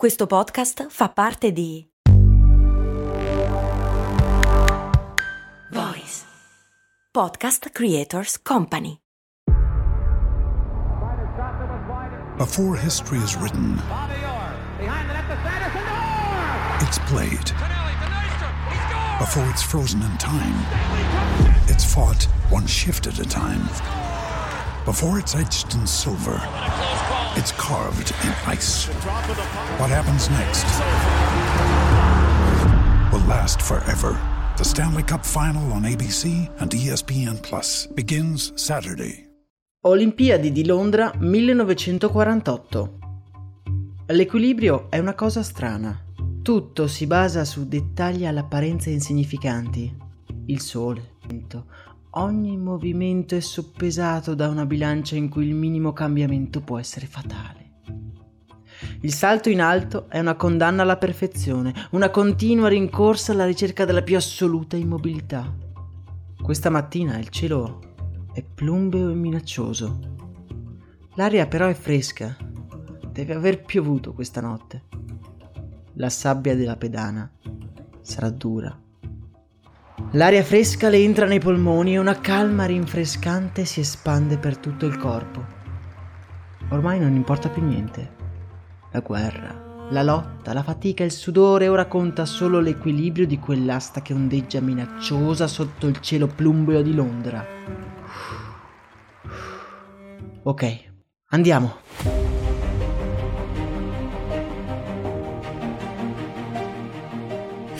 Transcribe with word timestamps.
Questo 0.00 0.26
podcast 0.26 0.86
fa 0.88 1.10
parte 1.10 1.52
di 1.52 1.86
Voice 5.70 6.24
Podcast 7.10 7.68
Creators 7.70 8.40
Company. 8.40 8.96
Before 12.38 12.78
history 12.78 13.18
is 13.18 13.36
written, 13.36 13.78
it's 16.80 16.98
played. 17.00 17.52
Before 19.18 19.46
it's 19.50 19.62
frozen 19.62 20.00
in 20.00 20.16
time, 20.16 20.64
it's 21.66 21.84
fought 21.84 22.26
one 22.48 22.66
shift 22.66 23.06
at 23.06 23.18
a 23.18 23.26
time. 23.28 23.68
Before 24.86 25.18
it's 25.18 25.34
etched 25.34 25.74
in 25.74 25.86
silver, 25.86 26.40
it's 27.36 27.52
carved 27.52 28.12
in 28.24 28.32
ice. 28.46 28.86
What 29.78 29.90
happens 29.90 30.28
next 30.30 30.66
will 33.12 33.26
last 33.26 33.62
forever. 33.62 34.18
The 34.56 34.64
Stanley 34.64 35.04
Cup 35.04 35.24
final 35.24 35.72
on 35.72 35.82
ABC 35.82 36.48
and 36.58 36.72
ESPN 36.72 37.40
Plus 37.40 37.86
begins 37.94 38.52
Saturday. 38.54 39.28
Olimpiadi 39.82 40.52
di 40.52 40.66
Londra 40.66 41.12
1948. 41.16 42.98
L'equilibrio 44.08 44.90
è 44.90 44.98
una 44.98 45.14
cosa 45.14 45.42
strana. 45.42 45.98
Tutto 46.42 46.86
si 46.86 47.06
basa 47.06 47.44
su 47.44 47.66
dettagli 47.66 48.26
all'apparenza 48.26 48.90
insignificanti. 48.90 49.96
Il 50.46 50.60
sole, 50.60 51.14
il 51.22 51.28
vento, 51.28 51.66
ogni 52.12 52.56
movimento 52.56 53.36
è 53.36 53.40
soppesato 53.40 54.34
da 54.34 54.48
una 54.48 54.66
bilancia 54.66 55.14
in 55.16 55.28
cui 55.28 55.46
il 55.46 55.54
minimo 55.54 55.92
cambiamento 55.92 56.60
può 56.60 56.78
essere 56.78 57.06
fatale. 57.06 57.58
Il 59.02 59.12
salto 59.12 59.48
in 59.48 59.60
alto 59.60 60.08
è 60.08 60.18
una 60.18 60.34
condanna 60.34 60.82
alla 60.82 60.96
perfezione, 60.96 61.72
una 61.90 62.10
continua 62.10 62.68
rincorsa 62.68 63.32
alla 63.32 63.46
ricerca 63.46 63.84
della 63.84 64.02
più 64.02 64.16
assoluta 64.16 64.76
immobilità. 64.76 65.54
Questa 66.42 66.70
mattina 66.70 67.18
il 67.18 67.28
cielo 67.28 67.80
è 68.32 68.42
plumbeo 68.42 69.10
e 69.10 69.14
minaccioso. 69.14 69.98
L'aria 71.14 71.46
però 71.46 71.66
è 71.68 71.74
fresca. 71.74 72.36
Deve 73.12 73.34
aver 73.34 73.62
piovuto 73.62 74.12
questa 74.12 74.40
notte. 74.40 74.84
La 75.94 76.08
sabbia 76.08 76.56
della 76.56 76.76
pedana 76.76 77.30
sarà 78.00 78.30
dura. 78.30 78.78
L'aria 80.12 80.42
fresca 80.42 80.88
le 80.88 80.98
entra 80.98 81.26
nei 81.26 81.38
polmoni 81.38 81.94
e 81.94 81.98
una 81.98 82.18
calma 82.20 82.66
rinfrescante 82.66 83.64
si 83.64 83.80
espande 83.80 84.38
per 84.38 84.56
tutto 84.56 84.86
il 84.86 84.96
corpo. 84.96 85.44
Ormai 86.70 86.98
non 86.98 87.14
importa 87.14 87.48
più 87.48 87.62
niente. 87.62 88.16
La 88.92 89.00
guerra, 89.00 89.88
la 89.90 90.02
lotta, 90.02 90.52
la 90.52 90.62
fatica, 90.62 91.04
il 91.04 91.10
sudore, 91.12 91.68
ora 91.68 91.86
conta 91.86 92.24
solo 92.24 92.60
l'equilibrio 92.60 93.26
di 93.26 93.38
quell'asta 93.38 94.02
che 94.02 94.12
ondeggia 94.12 94.60
minacciosa 94.60 95.46
sotto 95.46 95.86
il 95.86 96.00
cielo 96.00 96.26
plumbeo 96.26 96.82
di 96.82 96.94
Londra. 96.94 97.44
Ok, 100.42 100.92
andiamo. 101.30 102.19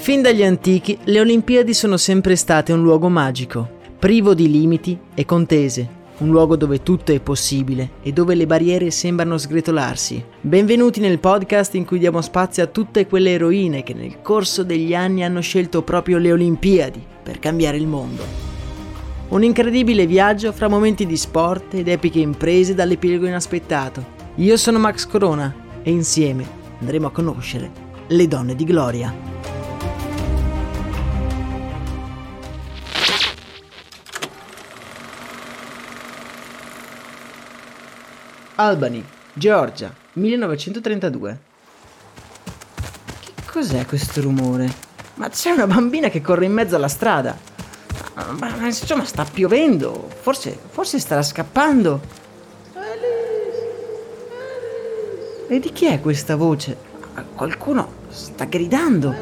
Fin 0.00 0.22
dagli 0.22 0.42
antichi 0.42 0.96
le 1.04 1.20
Olimpiadi 1.20 1.74
sono 1.74 1.98
sempre 1.98 2.34
state 2.34 2.72
un 2.72 2.80
luogo 2.80 3.10
magico, 3.10 3.68
privo 3.98 4.32
di 4.32 4.50
limiti 4.50 4.98
e 5.14 5.26
contese, 5.26 5.86
un 6.20 6.30
luogo 6.30 6.56
dove 6.56 6.82
tutto 6.82 7.12
è 7.12 7.20
possibile 7.20 7.90
e 8.02 8.10
dove 8.10 8.34
le 8.34 8.46
barriere 8.46 8.90
sembrano 8.90 9.36
sgretolarsi. 9.36 10.24
Benvenuti 10.40 11.00
nel 11.00 11.18
podcast 11.18 11.74
in 11.74 11.84
cui 11.84 11.98
diamo 11.98 12.22
spazio 12.22 12.62
a 12.64 12.68
tutte 12.68 13.06
quelle 13.06 13.32
eroine 13.32 13.82
che 13.82 13.92
nel 13.92 14.22
corso 14.22 14.62
degli 14.64 14.94
anni 14.94 15.22
hanno 15.22 15.42
scelto 15.42 15.82
proprio 15.82 16.16
le 16.16 16.32
Olimpiadi 16.32 17.04
per 17.22 17.38
cambiare 17.38 17.76
il 17.76 17.86
mondo. 17.86 18.24
Un 19.28 19.44
incredibile 19.44 20.06
viaggio 20.06 20.50
fra 20.52 20.66
momenti 20.66 21.04
di 21.04 21.16
sport 21.18 21.74
ed 21.74 21.88
epiche 21.88 22.20
imprese 22.20 22.72
dall'epilogo 22.72 23.26
inaspettato. 23.26 24.02
Io 24.36 24.56
sono 24.56 24.78
Max 24.78 25.06
Corona 25.06 25.54
e 25.82 25.90
insieme 25.90 26.46
andremo 26.80 27.08
a 27.08 27.12
conoscere 27.12 27.70
le 28.08 28.26
donne 28.26 28.56
di 28.56 28.64
gloria. 28.64 29.59
Albany, 38.60 39.02
Georgia, 39.32 39.90
1932. 40.12 41.38
Che 43.20 43.32
cos'è 43.50 43.86
questo 43.86 44.20
rumore? 44.20 44.70
Ma 45.14 45.30
c'è 45.30 45.52
una 45.52 45.66
bambina 45.66 46.10
che 46.10 46.20
corre 46.20 46.44
in 46.44 46.52
mezzo 46.52 46.76
alla 46.76 46.88
strada. 46.88 47.38
Ma, 48.16 48.54
ma 48.58 48.66
insomma 48.66 49.06
sta 49.06 49.24
piovendo. 49.24 50.10
Forse, 50.20 50.58
forse 50.68 50.98
starà 50.98 51.22
scappando. 51.22 52.02
E 55.48 55.58
di 55.58 55.72
chi 55.72 55.86
è 55.86 55.98
questa 56.02 56.36
voce? 56.36 56.76
Qualcuno 57.34 57.92
sta 58.08 58.44
gridando. 58.44 59.14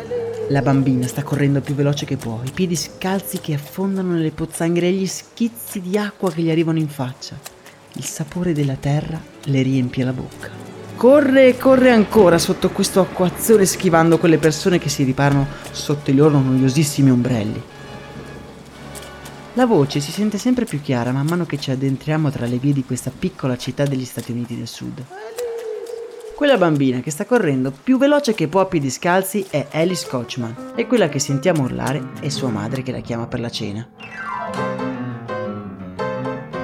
La 0.48 0.62
bambina 0.62 1.06
sta 1.06 1.22
correndo 1.22 1.60
più 1.60 1.77
veloce 1.77 2.06
che 2.06 2.16
può, 2.16 2.41
i 2.44 2.50
piedi 2.50 2.75
scalzi 2.75 3.38
che 3.38 3.54
affondano 3.54 4.15
nelle 4.15 4.32
pozzanghere 4.32 4.88
e 4.88 4.93
gli 4.93 5.06
schizzi 5.06 5.81
di 5.81 5.97
acqua 5.97 6.32
che 6.32 6.43
gli 6.43 6.50
arrivano 6.50 6.78
in 6.78 6.88
faccia. 6.88 7.58
Il 7.94 8.04
sapore 8.04 8.53
della 8.53 8.76
terra 8.76 9.21
le 9.44 9.62
riempie 9.62 10.04
la 10.04 10.12
bocca. 10.12 10.50
Corre 10.97 11.49
e 11.49 11.56
corre 11.56 11.91
ancora 11.91 12.38
sotto 12.38 12.71
questo 12.71 13.00
acquazzone 13.00 13.65
schivando 13.65 14.19
quelle 14.19 14.38
persone 14.38 14.78
che 14.78 14.88
si 14.88 15.04
riparano 15.04 15.47
sotto 15.71 16.10
i 16.10 16.15
loro 16.15 16.38
noiosissimi 16.38 17.10
ombrelli. 17.10 17.62
La 19.54 19.66
voce 19.66 20.00
si 20.00 20.12
sente 20.12 20.38
sempre 20.38 20.65
più 20.65 20.81
chiara 20.81 21.10
man 21.10 21.27
mano 21.27 21.44
che 21.44 21.59
ci 21.59 21.71
addentriamo 21.71 22.31
tra 22.31 22.47
le 22.47 22.59
vie 22.59 22.72
di 22.72 22.84
questa 22.84 23.10
piccola 23.16 23.56
città 23.56 23.84
degli 23.84 24.04
Stati 24.04 24.31
Uniti 24.31 24.56
del 24.56 24.69
Sud. 24.69 25.04
Quella 26.37 26.56
bambina 26.56 27.00
che 27.00 27.10
sta 27.10 27.25
correndo 27.25 27.72
più 27.72 27.98
veloce 27.98 28.34
che 28.34 28.47
può 28.47 28.60
a 28.60 28.66
piedi 28.66 28.91
scalzi 28.91 29.44
è 29.50 29.66
Alice 29.72 30.06
Coachman 30.09 30.75
e 30.77 30.87
quella 30.87 31.09
che 31.09 31.19
sentiamo 31.19 31.65
urlare 31.65 32.10
è 32.21 32.28
sua 32.28 32.50
madre 32.50 32.82
che 32.82 32.93
la 32.93 33.00
chiama 33.00 33.27
per 33.27 33.41
la 33.41 33.50
cena. 33.50 34.97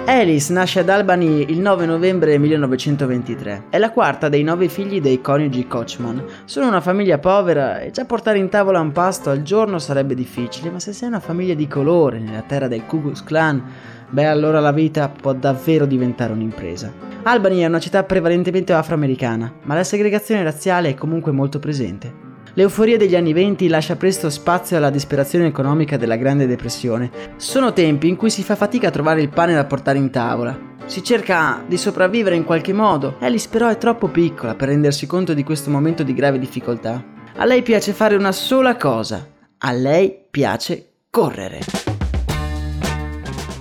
Alice 0.07 0.53
nasce 0.53 0.81
ad 0.81 0.91
Albany 0.91 1.47
il 1.49 1.61
9 1.61 1.87
novembre 1.87 2.37
1923. 2.37 3.65
È 3.71 3.79
la 3.79 3.91
quarta 3.91 4.29
dei 4.29 4.43
nove 4.43 4.69
figli 4.69 5.01
dei 5.01 5.23
coniugi 5.23 5.67
Coachman. 5.67 6.23
Sono 6.45 6.69
una 6.69 6.83
famiglia 6.83 7.19
povera 7.19 7.81
e 7.81 7.91
già 7.91 8.05
portare 8.05 8.37
in 8.39 8.51
tavola 8.51 8.81
un 8.81 8.93
pasto 8.93 9.31
al 9.31 9.43
giorno 9.43 9.79
sarebbe 9.79 10.15
difficile, 10.15 10.71
ma 10.71 10.79
se 10.79 10.93
sei 10.93 11.09
una 11.09 11.21
famiglia 11.21 11.55
di 11.55 11.67
colore 11.67 12.19
nella 12.19 12.43
terra 12.43 12.69
del 12.69 12.85
Ku 12.85 13.01
Klux 13.01 13.25
Klan, 13.25 13.63
beh 14.11 14.27
allora 14.27 14.61
la 14.61 14.73
vita 14.73 15.09
può 15.09 15.33
davvero 15.33 15.87
diventare 15.87 16.35
un'impresa. 16.35 16.93
Albany 17.23 17.61
è 17.61 17.67
una 17.67 17.81
città 17.81 18.05
prevalentemente 18.05 18.75
afroamericana, 18.75 19.51
ma 19.63 19.75
la 19.75 19.85
segregazione 19.85 20.43
razziale 20.43 20.91
è 20.91 20.95
comunque 20.95 21.33
molto 21.33 21.59
presente. 21.59 22.24
L'euforia 22.57 22.97
degli 22.97 23.17
anni 23.17 23.33
venti 23.33 23.67
lascia 23.67 23.97
presto 23.97 24.31
spazio 24.31 24.77
alla 24.77 24.91
disperazione 24.91 25.47
economica 25.47 25.97
della 25.97 26.15
Grande 26.15 26.47
Depressione. 26.47 27.11
Sono 27.37 27.73
tempi 27.73 28.07
in 28.07 28.15
cui 28.15 28.31
si 28.31 28.45
fa 28.45 28.55
fatica 28.55 28.89
a 28.89 28.91
trovare 28.93 29.21
il 29.21 29.29
pane 29.29 29.55
da 29.55 29.65
portare 29.65 29.99
in 29.99 30.11
tavola. 30.11 30.57
Si 30.87 31.03
cerca 31.03 31.65
di 31.67 31.77
sopravvivere 31.77 32.37
in 32.37 32.45
qualche 32.45 32.73
modo. 32.73 33.17
Alice 33.19 33.49
però 33.51 33.69
è 33.69 33.77
troppo 33.77 34.07
piccola 34.07 34.55
per 34.55 34.69
rendersi 34.69 35.05
conto 35.07 35.35
di 35.35 35.43
questo 35.43 35.69
momento 35.69 36.05
di 36.05 36.15
grave 36.15 36.39
difficoltà. 36.39 37.03
A 37.37 37.45
lei 37.45 37.63
piace 37.63 37.93
fare 37.93 38.15
una 38.15 38.31
sola 38.31 38.77
cosa. 38.77 39.27
A 39.59 39.73
lei 39.73 40.17
piace 40.31 40.91
correre. 41.11 41.84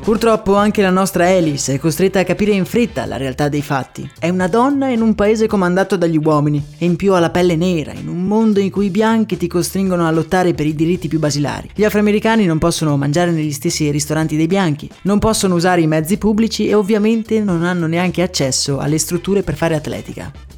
Purtroppo 0.04 0.56
anche 0.56 0.82
la 0.82 0.90
nostra 0.90 1.30
Alice 1.30 1.74
è 1.74 1.80
costretta 1.80 2.20
a 2.20 2.24
capire 2.26 2.52
in 2.52 2.66
fretta 2.66 3.06
la 3.06 3.16
realtà 3.16 3.48
dei 3.48 3.62
fatti. 3.62 4.12
È 4.20 4.28
una 4.28 4.50
donna 4.50 4.90
in 4.90 5.02
un 5.02 5.16
paese 5.16 5.48
comandato 5.48 5.96
dagli 5.96 6.20
uomini 6.22 6.62
e 6.78 6.84
in 6.84 6.98
più 6.98 7.14
ha 7.14 7.20
la 7.20 7.30
pelle 7.30 7.56
nera, 7.56 7.94
in 7.94 8.10
un 8.10 8.26
mondo 8.26 8.60
in 8.60 8.70
cui 8.70 8.88
i 8.88 8.90
bianchi 8.90 9.38
ti 9.38 9.48
costringono 9.48 10.06
a 10.06 10.12
lottare 10.12 10.54
per 10.54 10.66
i 10.66 10.76
diritti 10.76 11.08
più 11.08 11.20
basilari. 11.20 11.70
Gli 11.74 11.86
afroamericani 11.86 12.46
non 12.46 12.58
possono 12.58 12.98
mangiare 12.98 13.32
negli 13.32 13.54
stessi 13.54 13.90
ristoranti 13.92 14.36
dei 14.36 14.48
bianchi, 14.48 14.90
non 15.04 15.20
possono 15.20 15.56
usare 15.56 15.80
i 15.80 15.88
mezzi 15.88 16.18
pubblici 16.18 16.68
e 16.68 16.74
ovviamente 16.74 17.40
non 17.40 17.64
hanno 17.64 17.88
neanche 17.88 18.24
accesso 18.24 18.80
alle 18.80 18.98
strutture 18.98 19.42
per 19.42 19.56
fare 19.56 19.74
atletica. 19.74 20.53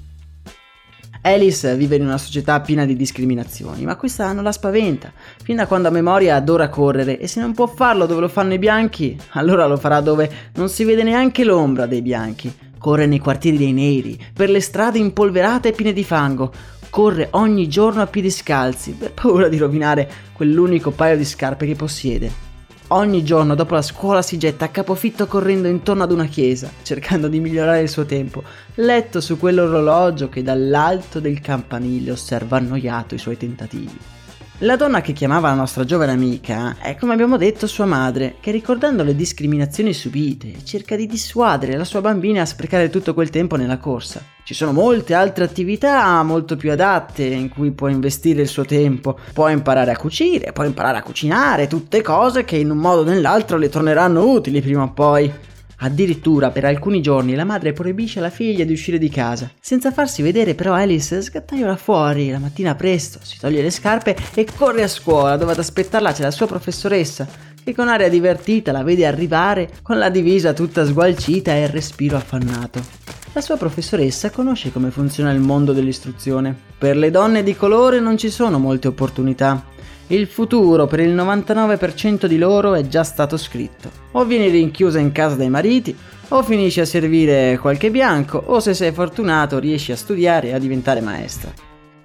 Alice 1.26 1.76
vive 1.76 1.96
in 1.96 2.04
una 2.04 2.20
società 2.20 2.62
piena 2.62 2.86
di 2.86 2.96
discriminazioni, 2.96 3.84
ma 3.84 3.96
questa 3.96 4.32
non 4.32 4.44
la 4.44 4.52
spaventa. 4.52 5.12
Fin 5.42 5.56
da 5.56 5.66
quando 5.66 5.88
ha 5.88 5.92
memoria 5.92 6.36
adora 6.36 6.70
correre 6.70 7.18
e 7.20 7.26
se 7.26 7.40
non 7.40 7.56
può 7.56 7.66
farlo 7.66 8.06
dove 8.06 8.22
lo 8.22 8.28
fanno 8.28 8.54
i 8.54 8.60
bianchi, 8.60 9.18
allora 9.30 9.66
lo 9.66 9.76
farà 9.76 10.02
dove 10.02 10.30
non 10.54 10.70
si 10.70 10.84
vede 10.84 11.02
neanche 11.02 11.44
l'ombra 11.44 11.88
dei 11.88 12.04
bianchi. 12.04 12.54
Corre 12.78 13.08
nei 13.08 13.18
quartieri 13.18 13.58
dei 13.58 13.74
neri, 13.74 14.24
per 14.34 14.52
le 14.52 14.62
strade 14.62 15.00
impolverate 15.00 15.70
e 15.70 15.72
piene 15.72 15.94
di 15.94 16.04
fango. 16.04 16.54
Corre 16.92 17.30
ogni 17.32 17.68
giorno 17.68 18.04
a 18.04 18.08
piedi 18.08 18.30
scalzi, 18.30 18.92
per 18.92 19.14
paura 19.14 19.48
di 19.48 19.58
rovinare 19.58 20.08
quell'unico 20.32 20.92
paio 20.92 21.18
di 21.18 21.26
scarpe 21.26 21.66
che 21.66 21.74
possiede. 21.74 22.55
Ogni 22.90 23.24
giorno 23.24 23.56
dopo 23.56 23.74
la 23.74 23.82
scuola 23.82 24.22
si 24.22 24.38
getta 24.38 24.66
a 24.66 24.70
capofitto 24.70 25.26
correndo 25.26 25.68
intorno 25.68 26.04
ad 26.04 26.12
una 26.12 26.28
chiesa, 26.28 26.70
cercando 26.84 27.28
di 27.28 27.40
migliorare 27.40 27.82
il 27.82 27.90
suo 27.90 28.06
tempo, 28.06 28.44
letto 28.76 29.22
su 29.22 29.40
quell'orologio 29.40 30.30
che 30.30 30.44
dall'alto 30.44 31.20
del 31.20 31.42
campanile 31.42 32.12
osserva 32.12 32.58
annoiato 32.58 33.16
i 33.16 33.18
suoi 33.18 33.38
tentativi. 33.38 33.98
La 34.60 34.78
donna 34.78 35.02
che 35.02 35.12
chiamava 35.12 35.50
la 35.50 35.56
nostra 35.56 35.84
giovane 35.84 36.14
amica 36.14 36.78
è, 36.80 36.96
come 36.96 37.12
abbiamo 37.12 37.36
detto, 37.36 37.68
sua 37.68 37.84
madre, 37.84 38.36
che 38.40 38.52
ricordando 38.52 39.04
le 39.04 39.14
discriminazioni 39.14 39.92
subite 39.92 40.64
cerca 40.64 40.96
di 40.96 41.08
dissuadere 41.08 41.76
la 41.76 41.84
sua 41.84 42.00
bambina 42.00 42.42
a 42.42 42.46
sprecare 42.46 42.90
tutto 42.90 43.14
quel 43.14 43.30
tempo 43.30 43.58
nella 43.58 43.80
corsa. 43.80 44.24
Ci 44.46 44.54
sono 44.54 44.72
molte 44.72 45.14
altre 45.14 45.44
attività 45.44 46.24
molto 46.24 46.56
più 46.56 46.72
adatte 46.72 47.26
in 47.26 47.50
cui 47.50 47.72
può 47.72 47.90
investire 47.90 48.44
il 48.44 48.48
suo 48.48 48.64
tempo. 48.64 49.20
Può 49.34 49.50
imparare 49.50 49.92
a 49.92 49.98
cucire, 49.98 50.54
può 50.54 50.64
imparare 50.64 51.00
a 51.00 51.04
cucinare, 51.04 51.68
tutte 51.68 52.02
cose 52.02 52.46
che 52.46 52.56
in 52.56 52.70
un 52.70 52.78
modo 52.78 53.02
o 53.02 53.04
nell'altro 53.04 53.58
le 53.58 53.68
torneranno 53.68 54.26
utili 54.26 54.62
prima 54.62 54.84
o 54.84 54.92
poi. 54.94 55.30
Addirittura 55.80 56.52
per 56.52 56.66
alcuni 56.66 57.02
giorni 57.02 57.36
la 57.36 57.44
madre 57.44 57.74
proibisce 57.74 58.20
alla 58.20 58.30
figlia 58.30 58.64
di 58.64 58.74
uscire 58.74 58.98
di 58.98 59.10
casa. 59.10 59.52
Senza 59.60 59.92
farsi 59.92 60.22
vedere 60.22 60.56
però 60.56 60.74
Alice 60.74 61.22
scattaiola 61.22 61.76
fuori 61.76 62.30
la 62.30 62.40
mattina 62.40 62.76
presto, 62.76 63.20
si 63.22 63.38
toglie 63.40 63.62
le 63.62 63.72
scarpe 63.72 64.16
e 64.34 64.48
corre 64.56 64.84
a 64.84 64.88
scuola 64.88 65.38
dove 65.38 65.52
ad 65.52 65.60
aspettarla 65.60 66.12
c'è 66.12 66.24
la 66.24 66.32
sua 66.32 66.48
professoressa 66.48 67.28
che 67.66 67.74
con 67.74 67.88
aria 67.88 68.10
divertita 68.10 68.72
la 68.72 68.84
vede 68.84 69.08
arrivare 69.08 69.70
con 69.82 69.98
la 69.98 70.10
divisa 70.10 70.54
tutta 70.54 70.86
sgualcita 70.86 71.52
e 71.52 71.64
il 71.64 71.70
respiro 71.70 72.16
affannato. 72.16 72.80
La 73.34 73.42
sua 73.42 73.58
professoressa 73.58 74.30
conosce 74.30 74.72
come 74.72 74.92
funziona 74.92 75.32
il 75.32 75.42
mondo 75.42 75.74
dell'istruzione. 75.74 76.56
Per 76.78 76.96
le 76.96 77.10
donne 77.10 77.44
di 77.44 77.56
colore 77.56 78.00
non 78.00 78.18
ci 78.18 78.30
sono 78.30 78.60
molte 78.60 78.88
opportunità 78.88 79.74
il 80.08 80.28
futuro 80.28 80.86
per 80.86 81.00
il 81.00 81.16
99% 81.16 82.28
di 82.28 82.38
loro 82.38 82.76
è 82.76 82.88
già 82.88 83.04
stato 83.04 83.38
scritto. 83.38 83.90
O 84.12 84.24
vieni 84.24 84.50
rinchiusa 84.50 85.00
in 85.00 85.12
casa 85.12 85.36
dai 85.36 85.50
mariti, 85.50 85.96
o 86.28 86.44
finisci 86.44 86.80
a 86.80 86.86
servire 86.86 87.58
qualche 87.58 87.90
bianco, 87.90 88.42
o 88.46 88.60
se 88.60 88.76
sei 88.76 88.92
fortunato 88.92 89.58
riesci 89.58 89.92
a 89.92 89.96
studiare 89.96 90.50
e 90.50 90.54
a 90.54 90.60
diventare 90.60 91.02
maestra. 91.02 91.52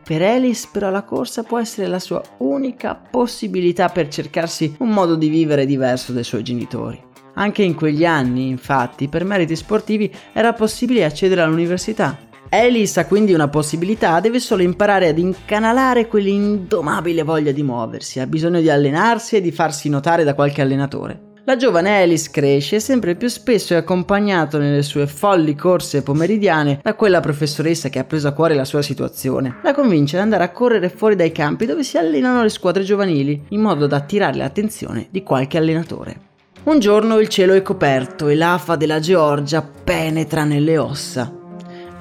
Per 0.03 0.23
Alice 0.23 0.69
però 0.73 0.89
la 0.91 1.03
corsa 1.03 1.43
può 1.43 1.59
essere 1.59 1.89
la 1.89 1.99
sua 1.99 2.23
unica 2.39 2.95
possibilità 2.95 3.91
per 3.91 4.09
cercarsi 4.09 4.77
un 4.79 4.89
modo 4.89 5.15
di 5.15 5.29
vivere 5.29 5.67
diverso 5.67 6.13
dai 6.13 6.25
suoi 6.25 6.43
genitori. 6.43 7.01
Anche 7.35 7.63
in 7.63 7.75
quegli 7.75 8.05
anni, 8.05 8.49
infatti, 8.49 9.09
per 9.09 9.25
meriti 9.25 9.55
sportivi 9.55 10.13
era 10.33 10.53
possibile 10.53 11.05
accedere 11.05 11.43
all'università 11.43 12.29
Alice 12.53 12.99
ha 12.99 13.07
quindi 13.07 13.33
una 13.33 13.47
possibilità, 13.47 14.19
deve 14.19 14.41
solo 14.41 14.63
imparare 14.63 15.07
ad 15.07 15.19
incanalare 15.19 16.09
quell'indomabile 16.09 17.23
voglia 17.23 17.53
di 17.53 17.63
muoversi, 17.63 18.19
ha 18.19 18.27
bisogno 18.27 18.61
di 18.61 18.69
allenarsi 18.69 19.37
e 19.37 19.41
di 19.41 19.53
farsi 19.53 19.89
notare 19.89 20.25
da 20.25 20.35
qualche 20.35 20.61
allenatore. 20.61 21.29
La 21.45 21.55
giovane 21.55 22.03
Alice 22.03 22.29
cresce 22.31 22.77
e 22.77 22.81
sempre 22.81 23.15
più 23.15 23.29
spesso 23.29 23.75
è 23.75 23.77
accompagnato 23.77 24.59
nelle 24.59 24.83
sue 24.83 25.07
folli 25.07 25.55
corse 25.55 26.03
pomeridiane 26.03 26.81
da 26.83 26.95
quella 26.95 27.21
professoressa 27.21 27.89
che 27.89 28.01
ha 28.01 28.05
preso 28.05 28.27
a 28.27 28.33
cuore 28.33 28.55
la 28.55 28.65
sua 28.65 28.83
situazione. 28.83 29.59
La 29.63 29.73
convince 29.73 30.17
ad 30.17 30.23
andare 30.23 30.43
a 30.43 30.51
correre 30.51 30.89
fuori 30.89 31.15
dai 31.15 31.31
campi 31.31 31.67
dove 31.67 31.85
si 31.85 31.99
allenano 31.99 32.43
le 32.43 32.49
squadre 32.49 32.83
giovanili, 32.83 33.45
in 33.51 33.61
modo 33.61 33.87
da 33.87 33.97
attirare 33.97 34.37
l'attenzione 34.37 35.07
di 35.11 35.23
qualche 35.23 35.57
allenatore. 35.57 36.21
Un 36.65 36.81
giorno 36.81 37.19
il 37.21 37.29
cielo 37.29 37.55
è 37.55 37.63
coperto 37.63 38.27
e 38.27 38.35
l'afa 38.35 38.75
della 38.75 38.99
Georgia 38.99 39.63
penetra 39.63 40.45
nelle 40.45 40.79
ossa. 40.79 41.40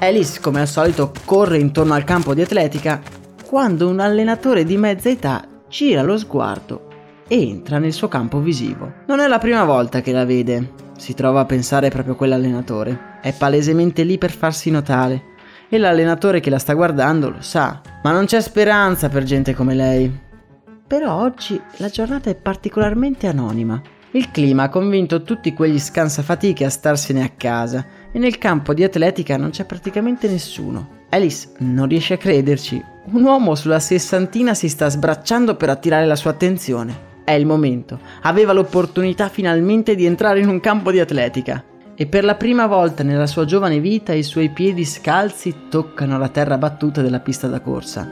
Alice, 0.01 0.40
come 0.40 0.62
al 0.62 0.68
solito, 0.68 1.12
corre 1.25 1.57
intorno 1.57 1.94
al 1.94 2.06
campo 2.06 2.34
di 2.34 2.42
atletica 2.42 3.01
quando 3.46 3.90
un 3.90 4.00
allenatore 4.00 4.63
di 4.63 4.78
mezza 4.78 5.10
età 5.10 5.46
gira 5.68 6.04
lo 6.04 6.18
sguardo 6.18 6.88
e 7.28 7.50
entra 7.50 7.80
nel 7.80 7.92
suo 7.92 8.07
campo 8.07 8.40
visivo. 8.40 8.94
Non 9.07 9.19
è 9.19 9.28
la 9.28 9.40
prima 9.40 9.66
volta 9.66 10.00
che 10.00 10.13
la 10.13 10.24
vede, 10.24 10.72
si 10.98 11.13
trova 11.13 11.42
a 11.42 11.46
pensare 11.46 11.90
proprio 11.90 12.16
quell'allenatore. 12.16 13.18
È 13.22 13.34
palesemente 13.34 14.04
lì 14.04 14.18
per 14.18 14.31
farsi 14.31 14.72
notare 14.72 15.24
e 15.68 15.78
l'allenatore 15.78 16.40
che 16.40 16.50
la 16.50 16.60
sta 16.60 16.74
guardando 16.74 17.30
lo 17.30 17.42
sa, 17.42 17.81
ma 18.01 18.12
non 18.12 18.25
c'è 18.25 18.40
speranza 18.40 19.10
per 19.10 19.24
gente 19.24 19.54
come 19.54 19.75
lei. 19.75 20.19
Però 20.88 21.13
oggi 21.13 21.60
la 21.78 21.90
giornata 21.90 22.30
è 22.30 22.36
particolarmente 22.36 23.28
anonima. 23.28 23.81
Il 24.12 24.31
clima 24.31 24.63
ha 24.63 24.69
convinto 24.69 25.24
tutti 25.24 25.54
quegli 25.54 25.78
scansafatiche 25.78 26.63
a 26.63 26.69
starsene 26.69 27.22
a 27.22 27.30
casa 27.36 27.86
e 28.11 28.19
nel 28.19 28.38
campo 28.38 28.73
di 28.73 28.83
atletica 28.83 29.38
non 29.38 29.51
c'è 29.51 29.65
praticamente 29.65 30.27
nessuno. 30.27 30.97
Alice 31.09 31.50
non 31.59 31.88
riesce 31.88 32.15
a 32.15 32.17
crederci. 32.17 32.83
Un 33.11 33.23
uomo 33.23 33.56
sulla 33.56 33.79
sessantina 33.79 34.53
si 34.53 34.69
sta 34.69 34.89
sbracciando 34.89 35.56
per 35.56 35.69
attirare 35.69 36.06
la 36.06 36.15
sua 36.15 36.31
attenzione. 36.31 37.07
È 37.23 37.31
il 37.31 37.45
momento. 37.45 38.00
Aveva 38.23 38.53
l'opportunità 38.53 39.29
finalmente 39.29 39.95
di 39.95 40.06
entrare 40.06 40.39
in 40.39 40.47
un 40.47 40.59
campo 40.59 40.91
di 40.91 41.00
atletica. 41.00 41.63
E 41.95 42.06
per 42.06 42.23
la 42.23 42.35
prima 42.35 42.65
volta 42.65 43.03
nella 43.03 43.27
sua 43.27 43.45
giovane 43.45 43.79
vita 43.79 44.13
i 44.13 44.23
suoi 44.23 44.50
piedi 44.50 44.85
scalzi 44.85 45.67
toccano 45.69 46.17
la 46.17 46.29
terra 46.29 46.57
battuta 46.57 47.01
della 47.01 47.19
pista 47.19 47.47
da 47.47 47.59
corsa. 47.59 48.07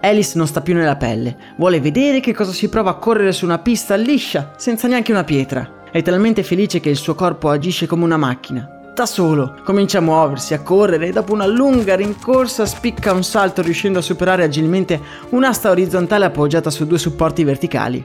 Alice 0.00 0.38
non 0.38 0.46
sta 0.46 0.60
più 0.60 0.74
nella 0.74 0.94
pelle, 0.94 1.36
vuole 1.56 1.80
vedere 1.80 2.20
che 2.20 2.32
cosa 2.32 2.52
si 2.52 2.68
prova 2.68 2.90
a 2.90 2.94
correre 2.94 3.32
su 3.32 3.44
una 3.44 3.58
pista 3.58 3.96
liscia, 3.96 4.52
senza 4.56 4.86
neanche 4.86 5.10
una 5.10 5.24
pietra. 5.24 5.77
È 5.90 6.02
talmente 6.02 6.42
felice 6.42 6.80
che 6.80 6.90
il 6.90 6.96
suo 6.96 7.14
corpo 7.14 7.48
agisce 7.48 7.86
come 7.86 8.04
una 8.04 8.18
macchina. 8.18 8.92
Da 8.94 9.06
solo, 9.06 9.54
comincia 9.64 9.98
a 9.98 10.02
muoversi, 10.02 10.54
a 10.54 10.60
correre 10.60 11.06
e 11.06 11.12
dopo 11.12 11.32
una 11.32 11.46
lunga 11.46 11.94
rincorsa 11.94 12.66
spicca 12.66 13.12
un 13.12 13.22
salto 13.22 13.62
riuscendo 13.62 14.00
a 14.00 14.02
superare 14.02 14.42
agilmente 14.42 15.00
un'asta 15.30 15.70
orizzontale 15.70 16.24
appoggiata 16.24 16.68
su 16.68 16.86
due 16.86 16.98
supporti 16.98 17.44
verticali. 17.44 18.04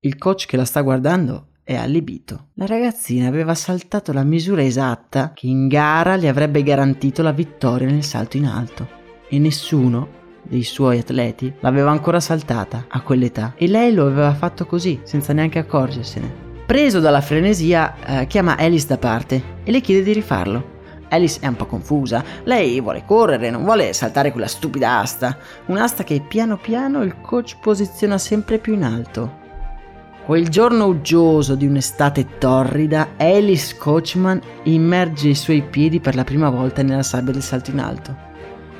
Il 0.00 0.16
coach 0.16 0.46
che 0.46 0.56
la 0.56 0.64
sta 0.64 0.80
guardando 0.80 1.48
è 1.64 1.74
allibito. 1.74 2.50
La 2.54 2.66
ragazzina 2.66 3.26
aveva 3.26 3.54
saltato 3.54 4.12
la 4.12 4.22
misura 4.22 4.62
esatta 4.62 5.32
che 5.34 5.48
in 5.48 5.66
gara 5.66 6.16
le 6.16 6.28
avrebbe 6.28 6.62
garantito 6.62 7.22
la 7.22 7.32
vittoria 7.32 7.88
nel 7.88 8.04
salto 8.04 8.36
in 8.36 8.46
alto. 8.46 8.88
E 9.28 9.38
nessuno 9.38 10.22
dei 10.42 10.62
suoi 10.62 10.98
atleti 10.98 11.52
l'aveva 11.60 11.90
ancora 11.90 12.20
saltata 12.20 12.84
a 12.88 13.00
quell'età 13.00 13.54
e 13.56 13.66
lei 13.66 13.92
lo 13.92 14.06
aveva 14.06 14.34
fatto 14.34 14.66
così, 14.66 15.00
senza 15.02 15.32
neanche 15.32 15.58
accorgersene. 15.58 16.53
Preso 16.66 16.98
dalla 16.98 17.20
frenesia, 17.20 17.94
eh, 18.22 18.26
chiama 18.26 18.56
Alice 18.56 18.86
da 18.86 18.96
parte 18.96 19.60
e 19.64 19.70
le 19.70 19.82
chiede 19.82 20.02
di 20.02 20.14
rifarlo. 20.14 20.72
Alice 21.10 21.38
è 21.40 21.46
un 21.46 21.56
po' 21.56 21.66
confusa, 21.66 22.24
lei 22.44 22.80
vuole 22.80 23.04
correre, 23.06 23.50
non 23.50 23.64
vuole 23.64 23.92
saltare 23.92 24.32
quella 24.32 24.46
stupida 24.46 24.98
asta, 24.98 25.36
un'asta 25.66 26.04
che 26.04 26.24
piano 26.26 26.56
piano 26.56 27.02
il 27.02 27.20
coach 27.20 27.58
posiziona 27.60 28.16
sempre 28.16 28.58
più 28.58 28.72
in 28.72 28.82
alto. 28.82 29.42
Quel 30.24 30.48
giorno 30.48 30.86
uggioso 30.86 31.54
di 31.54 31.66
un'estate 31.66 32.38
torrida, 32.38 33.10
Alice 33.18 33.76
Coachman 33.76 34.40
immerge 34.62 35.28
i 35.28 35.34
suoi 35.34 35.62
piedi 35.62 36.00
per 36.00 36.14
la 36.14 36.24
prima 36.24 36.48
volta 36.48 36.82
nella 36.82 37.02
sabbia 37.02 37.34
del 37.34 37.42
salto 37.42 37.70
in 37.70 37.78
alto 37.78 38.32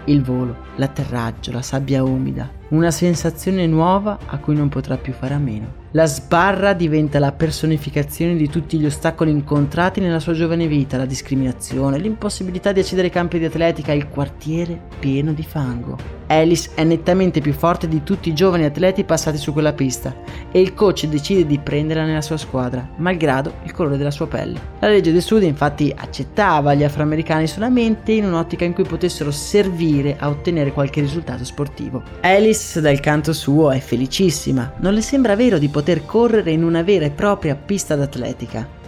il 0.06 0.22
volo, 0.22 0.56
l'atterraggio, 0.76 1.52
la 1.52 1.62
sabbia 1.62 2.02
umida, 2.02 2.50
una 2.74 2.90
sensazione 2.90 3.66
nuova 3.66 4.18
a 4.26 4.38
cui 4.38 4.56
non 4.56 4.68
potrà 4.68 4.96
più 4.96 5.12
fare 5.12 5.34
a 5.34 5.38
meno. 5.38 5.82
La 5.92 6.06
sbarra 6.06 6.72
diventa 6.72 7.20
la 7.20 7.30
personificazione 7.30 8.34
di 8.34 8.48
tutti 8.48 8.80
gli 8.80 8.84
ostacoli 8.84 9.30
incontrati 9.30 10.00
nella 10.00 10.18
sua 10.18 10.32
giovane 10.32 10.66
vita, 10.66 10.96
la 10.96 11.06
discriminazione, 11.06 11.98
l'impossibilità 11.98 12.72
di 12.72 12.80
accedere 12.80 13.06
ai 13.06 13.12
campi 13.12 13.38
di 13.38 13.44
atletica, 13.44 13.92
il 13.92 14.08
quartiere 14.08 14.88
pieno 14.98 15.32
di 15.32 15.44
fango. 15.44 15.96
Alice 16.26 16.70
è 16.74 16.82
nettamente 16.82 17.40
più 17.40 17.52
forte 17.52 17.86
di 17.86 18.02
tutti 18.02 18.28
i 18.28 18.34
giovani 18.34 18.64
atleti 18.64 19.04
passati 19.04 19.36
su 19.36 19.52
quella 19.52 19.72
pista 19.72 20.12
e 20.50 20.60
il 20.60 20.74
coach 20.74 21.06
decide 21.06 21.46
di 21.46 21.60
prenderla 21.60 22.04
nella 22.04 22.22
sua 22.22 22.38
squadra, 22.38 22.88
malgrado 22.96 23.52
il 23.62 23.70
colore 23.70 23.96
della 23.96 24.10
sua 24.10 24.26
pelle. 24.26 24.58
La 24.80 24.88
legge 24.88 25.12
del 25.12 25.22
Sud 25.22 25.44
infatti 25.44 25.92
accettava 25.94 26.74
gli 26.74 26.82
afroamericani 26.82 27.46
solamente 27.46 28.10
in 28.10 28.24
un'ottica 28.24 28.64
in 28.64 28.72
cui 28.72 28.84
potessero 28.84 29.30
servire 29.30 30.16
a 30.18 30.28
ottenere 30.28 30.72
qualche 30.72 31.00
risultato 31.00 31.44
sportivo. 31.44 32.02
Alice 32.22 32.63
dal 32.80 33.00
canto 33.00 33.32
suo 33.32 33.70
è 33.70 33.78
felicissima, 33.78 34.74
non 34.78 34.94
le 34.94 35.00
sembra 35.02 35.36
vero 35.36 35.58
di 35.58 35.68
poter 35.68 36.04
correre 36.04 36.50
in 36.50 36.64
una 36.64 36.82
vera 36.82 37.04
e 37.04 37.10
propria 37.10 37.54
pista 37.54 37.94
d'atletica. 37.94 38.82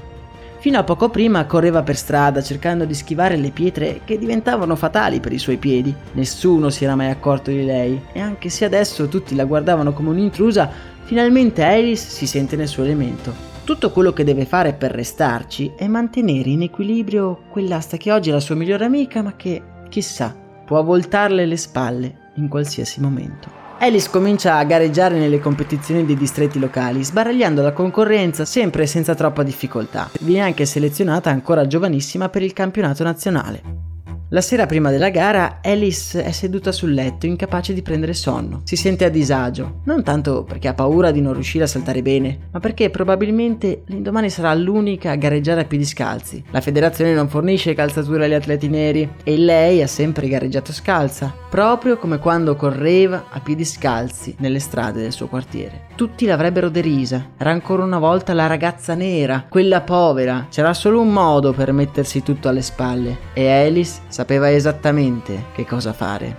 Fino 0.58 0.78
a 0.78 0.84
poco 0.84 1.10
prima 1.10 1.44
correva 1.44 1.82
per 1.82 1.96
strada 1.96 2.42
cercando 2.42 2.84
di 2.84 2.94
schivare 2.94 3.36
le 3.36 3.50
pietre 3.50 4.00
che 4.04 4.18
diventavano 4.18 4.74
fatali 4.74 5.20
per 5.20 5.32
i 5.32 5.38
suoi 5.38 5.58
piedi. 5.58 5.94
Nessuno 6.12 6.70
si 6.70 6.82
era 6.82 6.96
mai 6.96 7.10
accorto 7.10 7.50
di 7.52 7.64
lei 7.64 8.00
e 8.12 8.18
anche 8.18 8.48
se 8.48 8.64
adesso 8.64 9.06
tutti 9.06 9.36
la 9.36 9.44
guardavano 9.44 9.92
come 9.92 10.08
un'intrusa, 10.08 10.68
finalmente 11.04 11.62
Alice 11.62 12.08
si 12.08 12.26
sente 12.26 12.56
nel 12.56 12.66
suo 12.66 12.82
elemento. 12.82 13.32
Tutto 13.62 13.90
quello 13.92 14.12
che 14.12 14.24
deve 14.24 14.44
fare 14.44 14.72
per 14.72 14.90
restarci 14.90 15.74
è 15.76 15.86
mantenere 15.86 16.50
in 16.50 16.62
equilibrio 16.62 17.42
quell'asta 17.50 17.96
che 17.96 18.10
oggi 18.10 18.30
è 18.30 18.32
la 18.32 18.40
sua 18.40 18.56
migliore 18.56 18.84
amica 18.84 19.22
ma 19.22 19.36
che, 19.36 19.62
chissà, 19.88 20.34
può 20.64 20.82
voltarle 20.82 21.46
le 21.46 21.56
spalle 21.56 22.30
in 22.36 22.48
qualsiasi 22.48 23.00
momento. 23.00 23.65
Alice 23.78 24.08
comincia 24.08 24.56
a 24.56 24.64
gareggiare 24.64 25.18
nelle 25.18 25.38
competizioni 25.38 26.06
dei 26.06 26.16
distretti 26.16 26.58
locali, 26.58 27.04
sbaragliando 27.04 27.60
la 27.60 27.72
concorrenza 27.72 28.46
sempre 28.46 28.86
senza 28.86 29.14
troppa 29.14 29.42
difficoltà. 29.42 30.08
Viene 30.20 30.46
anche 30.46 30.64
selezionata 30.64 31.28
ancora 31.28 31.66
giovanissima 31.66 32.30
per 32.30 32.42
il 32.42 32.54
campionato 32.54 33.04
nazionale. 33.04 33.95
La 34.30 34.40
sera 34.40 34.66
prima 34.66 34.90
della 34.90 35.10
gara, 35.10 35.60
Alice 35.62 36.20
è 36.20 36.32
seduta 36.32 36.72
sul 36.72 36.92
letto, 36.92 37.26
incapace 37.26 37.72
di 37.72 37.80
prendere 37.80 38.12
sonno. 38.12 38.62
Si 38.64 38.74
sente 38.74 39.04
a 39.04 39.08
disagio, 39.08 39.82
non 39.84 40.02
tanto 40.02 40.42
perché 40.42 40.66
ha 40.66 40.74
paura 40.74 41.12
di 41.12 41.20
non 41.20 41.32
riuscire 41.32 41.62
a 41.62 41.68
saltare 41.68 42.02
bene, 42.02 42.48
ma 42.50 42.58
perché 42.58 42.90
probabilmente 42.90 43.82
l'indomani 43.86 44.28
sarà 44.28 44.52
l'unica 44.52 45.12
a 45.12 45.14
gareggiare 45.14 45.60
a 45.60 45.64
piedi 45.64 45.84
scalzi. 45.84 46.42
La 46.50 46.60
federazione 46.60 47.14
non 47.14 47.28
fornisce 47.28 47.74
calzature 47.74 48.24
agli 48.24 48.34
atleti 48.34 48.66
neri 48.66 49.08
e 49.22 49.36
lei 49.38 49.80
ha 49.80 49.86
sempre 49.86 50.26
gareggiato 50.26 50.72
scalza, 50.72 51.32
proprio 51.48 51.96
come 51.96 52.18
quando 52.18 52.56
correva 52.56 53.26
a 53.30 53.38
piedi 53.38 53.64
scalzi 53.64 54.34
nelle 54.40 54.58
strade 54.58 55.02
del 55.02 55.12
suo 55.12 55.28
quartiere. 55.28 55.84
Tutti 55.94 56.26
l'avrebbero 56.26 56.68
derisa. 56.68 57.30
Era 57.38 57.52
ancora 57.52 57.84
una 57.84 57.98
volta 57.98 58.34
la 58.34 58.46
ragazza 58.46 58.94
nera, 58.94 59.46
quella 59.48 59.80
povera. 59.80 60.48
C'era 60.50 60.74
solo 60.74 61.00
un 61.00 61.10
modo 61.10 61.52
per 61.52 61.72
mettersi 61.72 62.22
tutto 62.22 62.48
alle 62.48 62.60
spalle 62.60 63.16
e 63.32 63.50
Alice 63.50 64.00
sapeva 64.16 64.50
esattamente 64.50 65.48
che 65.52 65.66
cosa 65.66 65.92
fare. 65.92 66.34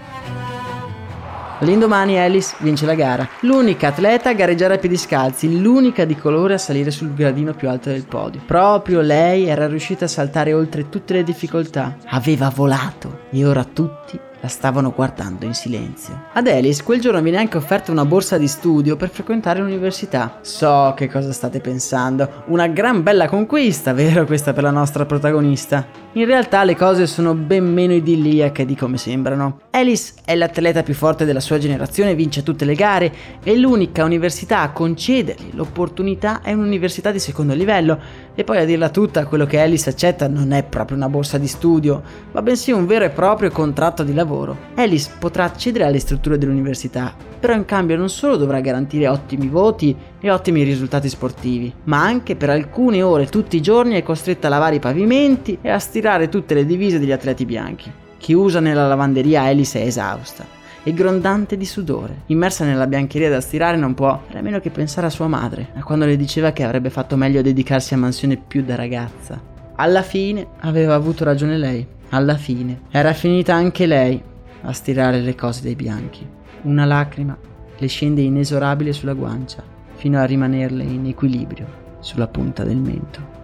L'indomani 1.59 2.19
Alice 2.19 2.55
vince 2.59 2.87
la 2.87 2.95
gara, 2.95 3.27
l'unica 3.41 3.89
atleta 3.89 4.29
a 4.29 4.33
gareggiare 4.33 4.75
a 4.75 4.77
piedi 4.79 4.97
scalzi, 4.97 5.61
l'unica 5.61 6.03
di 6.03 6.15
colore 6.15 6.55
a 6.55 6.57
salire 6.57 6.89
sul 6.89 7.13
gradino 7.13 7.53
più 7.53 7.69
alto 7.69 7.89
del 7.89 8.07
podio. 8.07 8.41
Proprio 8.47 9.01
lei 9.01 9.45
era 9.45 9.67
riuscita 9.67 10.05
a 10.05 10.07
saltare 10.07 10.53
oltre 10.53 10.89
tutte 10.89 11.13
le 11.13 11.23
difficoltà, 11.23 11.97
aveva 12.07 12.51
volato 12.53 13.25
e 13.29 13.45
ora 13.45 13.63
tutti 13.63 14.19
la 14.39 14.47
stavano 14.47 14.91
guardando 14.91 15.45
in 15.45 15.53
silenzio. 15.53 16.25
Ad 16.33 16.47
Alice 16.47 16.83
quel 16.83 16.99
giorno 16.99 17.21
viene 17.21 17.37
anche 17.37 17.57
offerta 17.57 17.91
una 17.91 18.05
borsa 18.05 18.37
di 18.37 18.47
studio 18.47 18.95
per 18.95 19.09
frequentare 19.09 19.59
l'università. 19.59 20.39
So 20.41 20.93
che 20.95 21.09
cosa 21.09 21.31
state 21.31 21.59
pensando. 21.59 22.43
Una 22.47 22.67
gran 22.67 23.03
bella 23.03 23.27
conquista, 23.27 23.93
vero 23.93 24.25
questa 24.25 24.53
per 24.53 24.63
la 24.63 24.71
nostra 24.71 25.05
protagonista? 25.05 26.05
In 26.13 26.25
realtà 26.25 26.63
le 26.63 26.75
cose 26.75 27.05
sono 27.05 27.33
ben 27.33 27.71
meno 27.71 27.93
idilliache 27.93 28.65
di 28.65 28.75
come 28.75 28.97
sembrano. 28.97 29.59
Alice 29.71 30.13
è 30.25 30.35
l'atleta 30.35 30.83
più 30.83 30.93
forte 30.93 31.25
della 31.25 31.39
sua 31.39 31.57
generazione, 31.57 32.15
vince 32.15 32.43
tutte 32.43 32.65
le 32.65 32.73
gare 32.73 33.13
e 33.43 33.55
l'unica 33.57 34.03
università 34.03 34.61
a 34.61 34.71
concedergli 34.71 35.51
l'opportunità 35.53 36.41
è 36.41 36.53
un'università 36.53 37.11
di 37.11 37.19
secondo 37.19 37.53
livello. 37.53 38.25
E 38.35 38.43
poi 38.43 38.59
a 38.59 38.65
dirla 38.65 38.89
tutta, 38.89 39.25
quello 39.25 39.45
che 39.45 39.59
Alice 39.59 39.89
accetta 39.89 40.27
non 40.27 40.51
è 40.51 40.63
proprio 40.63 40.97
una 40.97 41.09
borsa 41.09 41.37
di 41.37 41.47
studio, 41.47 42.01
ma 42.31 42.41
bensì 42.41 42.71
un 42.71 42.85
vero 42.85 43.05
e 43.05 43.09
proprio 43.09 43.49
contratto 43.49 44.03
di 44.03 44.13
lavoro 44.13 44.26
lavoro. 44.27 44.57
Alice 44.75 45.09
potrà 45.17 45.45
accedere 45.45 45.85
alle 45.85 45.99
strutture 45.99 46.37
dell'università, 46.37 47.15
però 47.39 47.53
in 47.53 47.63
cambio 47.63 47.95
non 47.95 48.09
solo 48.09 48.35
dovrà 48.35 48.59
garantire 48.59 49.07
ottimi 49.07 49.47
voti 49.47 49.95
e 50.19 50.29
ottimi 50.29 50.63
risultati 50.63 51.07
sportivi, 51.07 51.73
ma 51.85 52.03
anche 52.03 52.35
per 52.35 52.49
alcune 52.49 53.01
ore 53.01 53.27
tutti 53.27 53.55
i 53.55 53.61
giorni 53.61 53.95
è 53.95 54.03
costretta 54.03 54.47
a 54.47 54.49
lavare 54.49 54.75
i 54.75 54.79
pavimenti 54.79 55.57
e 55.61 55.69
a 55.69 55.79
stirare 55.79 56.27
tutte 56.27 56.53
le 56.53 56.65
divise 56.65 56.99
degli 56.99 57.13
atleti 57.13 57.45
bianchi. 57.45 57.91
Chi 58.17 58.33
usa 58.33 58.59
nella 58.59 58.87
lavanderia 58.87 59.43
Alice 59.43 59.79
è 59.79 59.85
esausta 59.85 60.55
e 60.83 60.93
grondante 60.93 61.57
di 61.57 61.65
sudore. 61.65 62.23
Immersa 62.27 62.65
nella 62.65 62.87
biancheria 62.87 63.29
da 63.29 63.41
stirare 63.41 63.77
non 63.77 63.93
può 63.93 64.07
a 64.07 64.41
meno 64.41 64.59
che 64.59 64.69
pensare 64.69 65.07
a 65.07 65.11
sua 65.11 65.27
madre, 65.27 65.69
a 65.75 65.83
quando 65.83 66.05
le 66.05 66.17
diceva 66.17 66.51
che 66.51 66.63
avrebbe 66.63 66.89
fatto 66.89 67.15
meglio 67.15 67.41
dedicarsi 67.41 67.93
a 67.93 67.97
mansione 67.97 68.37
più 68.37 68.63
da 68.63 68.75
ragazza. 68.75 69.55
Alla 69.75 70.01
fine 70.01 70.47
aveva 70.61 70.95
avuto 70.95 71.23
ragione 71.23 71.57
lei. 71.57 71.85
Alla 72.09 72.37
fine 72.37 72.81
era 72.89 73.13
finita 73.13 73.53
anche 73.53 73.85
lei 73.85 74.21
a 74.61 74.71
stirare 74.71 75.19
le 75.19 75.35
cose 75.35 75.61
dei 75.61 75.75
bianchi. 75.75 76.25
Una 76.61 76.85
lacrima 76.85 77.37
le 77.77 77.87
scende 77.87 78.21
inesorabile 78.21 78.93
sulla 78.93 79.13
guancia, 79.13 79.63
fino 79.95 80.19
a 80.19 80.25
rimanerle 80.25 80.83
in 80.83 81.05
equilibrio 81.05 81.67
sulla 81.99 82.27
punta 82.27 82.63
del 82.63 82.77
mento. 82.77 83.35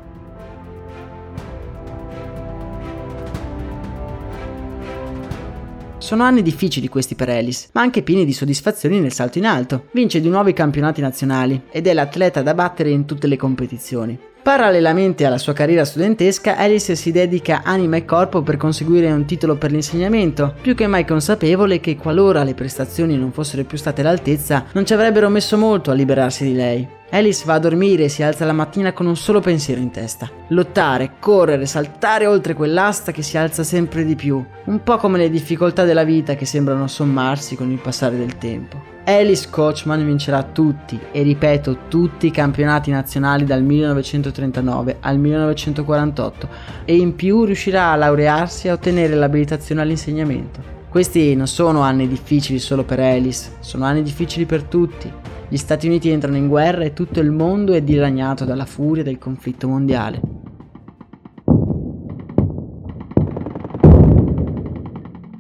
Sono 5.98 6.24
anni 6.24 6.42
difficili 6.42 6.90
questi 6.90 7.16
per 7.16 7.30
Alice, 7.30 7.70
ma 7.74 7.82
anche 7.82 8.02
pieni 8.02 8.26
di 8.26 8.34
soddisfazioni 8.34 9.00
nel 9.00 9.14
salto 9.14 9.38
in 9.38 9.46
alto. 9.46 9.86
Vince 9.92 10.20
di 10.20 10.30
nuovo 10.30 10.50
i 10.50 10.54
campionati 10.54 11.02
nazionali 11.02 11.64
ed 11.72 11.88
è 11.88 11.94
l'atleta 11.94 12.42
da 12.42 12.54
battere 12.54 12.90
in 12.90 13.06
tutte 13.06 13.28
le 13.28 13.38
competizioni. 13.38 14.20
Parallelamente 14.44 15.26
alla 15.26 15.38
sua 15.38 15.54
carriera 15.54 15.86
studentesca, 15.86 16.58
Alice 16.58 16.98
si 16.98 17.14
dedica 17.14 17.62
anima 17.64 17.96
e 17.96 18.04
corpo 18.04 18.42
per 18.42 18.58
conseguire 18.58 19.10
un 19.10 19.24
titolo 19.24 19.56
per 19.56 19.72
l'insegnamento, 19.72 20.56
più 20.62 20.76
che 20.76 20.86
mai 20.86 21.06
consapevole 21.06 21.80
che 21.80 21.96
qualora 21.96 22.44
le 22.44 22.54
prestazioni 22.54 23.18
non 23.18 23.32
fossero 23.32 23.64
più 23.64 23.78
state 23.78 24.02
all'altezza, 24.02 24.66
non 24.74 24.86
ci 24.86 24.94
avrebbero 24.94 25.30
messo 25.30 25.58
molto 25.58 25.92
a 25.92 25.94
liberarsi 25.94 26.44
di 26.44 26.54
lei. 26.56 26.88
Alice 27.14 27.46
va 27.46 27.54
a 27.54 27.60
dormire 27.60 28.06
e 28.06 28.10
si 28.10 28.24
alza 28.24 28.44
la 28.44 28.54
mattina 28.54 28.92
con 28.92 29.06
un 29.06 29.16
solo 29.16 29.40
pensiero 29.40 29.80
in 29.80 29.92
testa. 29.92 30.28
Lottare, 30.48 31.12
correre, 31.20 31.68
saltare 31.68 32.26
oltre 32.26 32.56
quell'asta 32.56 33.12
che 33.12 33.22
si 33.22 33.38
alza 33.38 33.62
sempre 33.62 34.04
di 34.04 34.16
più, 34.16 34.44
un 34.64 34.82
po' 34.82 34.98
come 34.98 35.20
le 35.20 35.30
difficoltà 35.30 35.84
della 35.84 36.04
vita 36.04 36.34
che 36.34 36.46
sembrano 36.46 36.88
sommarsi 36.88 37.56
con 37.56 37.70
il 37.70 37.78
passare 37.78 38.18
del 38.18 38.40
tempo. 38.40 38.82
Alice 39.06 39.48
Coachman 39.52 40.04
vincerà 40.04 40.42
tutti, 40.42 41.00
e 41.12 41.22
ripeto 41.22 41.82
tutti 41.88 42.26
i 42.26 42.32
campionati 42.32 42.90
nazionali 42.90 43.44
dal 43.46 43.62
1939 43.62 44.98
al 45.02 45.20
1948 45.20 46.50
e 46.86 46.96
in 46.96 47.14
più 47.14 47.44
riuscirà 47.44 47.92
a 47.92 47.96
laurearsi 47.96 48.66
e 48.66 48.70
a 48.72 48.74
ottenere 48.74 49.14
l'abilitazione 49.14 49.82
all'insegnamento. 49.82 50.73
Questi 50.94 51.34
non 51.34 51.48
sono 51.48 51.82
anni 51.82 52.08
difficili 52.08 52.60
solo 52.60 52.84
per 52.84 53.00
Alice, 53.00 53.54
sono 53.62 53.84
anni 53.86 54.04
difficili 54.04 54.46
per 54.46 54.62
tutti. 54.62 55.12
Gli 55.50 55.58
Stati 55.58 55.88
Uniti 55.88 56.12
entrano 56.12 56.38
in 56.38 56.48
guerra 56.48 56.84
e 56.84 56.94
tutto 56.94 57.20
il 57.20 57.32
mondo 57.32 57.74
è 57.74 57.82
dilaniato 57.82 58.46
dalla 58.46 58.68
furia 58.68 59.02
del 59.02 59.18
conflitto 59.18 59.68
mondiale. 59.68 60.22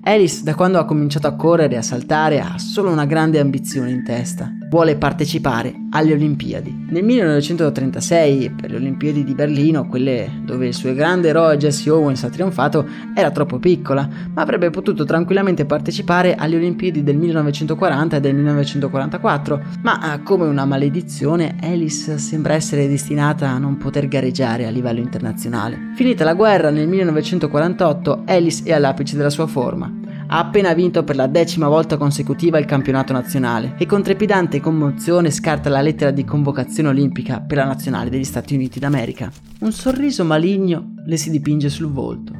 Alice, 0.05 0.41
da 0.41 0.55
quando 0.55 0.79
ha 0.79 0.85
cominciato 0.85 1.27
a 1.27 1.35
correre 1.35 1.75
e 1.75 1.77
a 1.77 1.83
saltare, 1.83 2.39
ha 2.39 2.57
solo 2.57 2.89
una 2.89 3.05
grande 3.05 3.39
ambizione 3.39 3.91
in 3.91 4.03
testa. 4.03 4.51
Vuole 4.73 4.95
partecipare 4.95 5.71
alle 5.91 6.13
Olimpiadi. 6.13 6.87
Nel 6.89 7.03
1936, 7.03 8.55
per 8.59 8.71
le 8.71 8.77
Olimpiadi 8.77 9.23
di 9.23 9.35
Berlino, 9.35 9.87
quelle 9.87 10.41
dove 10.43 10.65
il 10.65 10.73
suo 10.73 10.95
grande 10.95 11.27
eroe 11.27 11.57
Jesse 11.57 11.91
Owens 11.91 12.23
ha 12.23 12.29
trionfato, 12.29 12.83
era 13.13 13.29
troppo 13.29 13.59
piccola, 13.59 14.09
ma 14.33 14.41
avrebbe 14.41 14.71
potuto 14.71 15.05
tranquillamente 15.05 15.65
partecipare 15.65 16.33
alle 16.33 16.55
Olimpiadi 16.55 17.03
del 17.03 17.17
1940 17.17 18.15
e 18.15 18.19
del 18.19 18.33
1944. 18.33 19.61
Ma 19.83 20.19
come 20.23 20.47
una 20.47 20.65
maledizione, 20.65 21.55
Alice 21.61 22.17
sembra 22.17 22.55
essere 22.55 22.87
destinata 22.87 23.49
a 23.49 23.59
non 23.59 23.77
poter 23.77 24.07
gareggiare 24.07 24.65
a 24.65 24.71
livello 24.71 25.01
internazionale. 25.01 25.91
Finita 25.95 26.23
la 26.23 26.33
guerra 26.33 26.71
nel 26.71 26.87
1948, 26.87 28.23
Alice 28.25 28.63
è 28.63 28.73
all'apice 28.73 29.17
della 29.17 29.29
sua 29.29 29.45
forma 29.45 30.01
ha 30.27 30.39
appena 30.39 30.73
vinto 30.73 31.03
per 31.03 31.15
la 31.15 31.27
decima 31.27 31.67
volta 31.67 31.97
consecutiva 31.97 32.57
il 32.57 32.65
campionato 32.65 33.13
nazionale 33.13 33.75
e 33.77 33.85
con 33.85 34.01
trepidante 34.01 34.59
commozione 34.59 35.31
scarta 35.31 35.69
la 35.69 35.81
lettera 35.81 36.11
di 36.11 36.23
convocazione 36.23 36.89
olimpica 36.89 37.39
per 37.41 37.57
la 37.57 37.65
nazionale 37.65 38.09
degli 38.09 38.23
Stati 38.23 38.55
Uniti 38.55 38.79
d'America. 38.79 39.31
Un 39.59 39.71
sorriso 39.71 40.23
maligno 40.23 40.93
le 41.05 41.17
si 41.17 41.29
dipinge 41.29 41.69
sul 41.69 41.91
volto. 41.91 42.33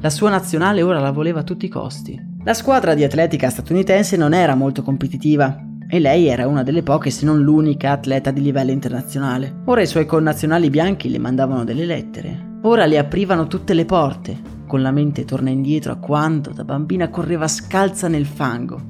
La 0.00 0.10
sua 0.10 0.30
nazionale 0.30 0.82
ora 0.82 1.00
la 1.00 1.10
voleva 1.10 1.40
a 1.40 1.44
tutti 1.44 1.66
i 1.66 1.70
costi. 1.70 2.18
La 2.44 2.54
squadra 2.54 2.94
di 2.94 3.04
atletica 3.04 3.50
statunitense 3.50 4.16
non 4.16 4.34
era 4.34 4.54
molto 4.54 4.82
competitiva 4.82 5.58
e 5.88 5.98
lei 5.98 6.26
era 6.26 6.46
una 6.46 6.62
delle 6.62 6.82
poche, 6.82 7.10
se 7.10 7.24
non 7.24 7.42
l'unica, 7.42 7.92
atleta 7.92 8.30
di 8.30 8.40
livello 8.40 8.70
internazionale. 8.70 9.62
Ora 9.66 9.82
i 9.82 9.86
suoi 9.86 10.06
connazionali 10.06 10.70
bianchi 10.70 11.10
le 11.10 11.18
mandavano 11.18 11.64
delle 11.64 11.84
lettere. 11.84 12.52
Ora 12.62 12.86
le 12.86 12.98
aprivano 12.98 13.46
tutte 13.46 13.74
le 13.74 13.84
porte 13.84 14.52
con 14.66 14.82
la 14.82 14.90
mente 14.90 15.24
torna 15.24 15.50
indietro 15.50 15.92
a 15.92 15.96
quando 15.96 16.50
da 16.50 16.64
bambina 16.64 17.08
correva 17.08 17.48
scalza 17.48 18.08
nel 18.08 18.26
fango, 18.26 18.80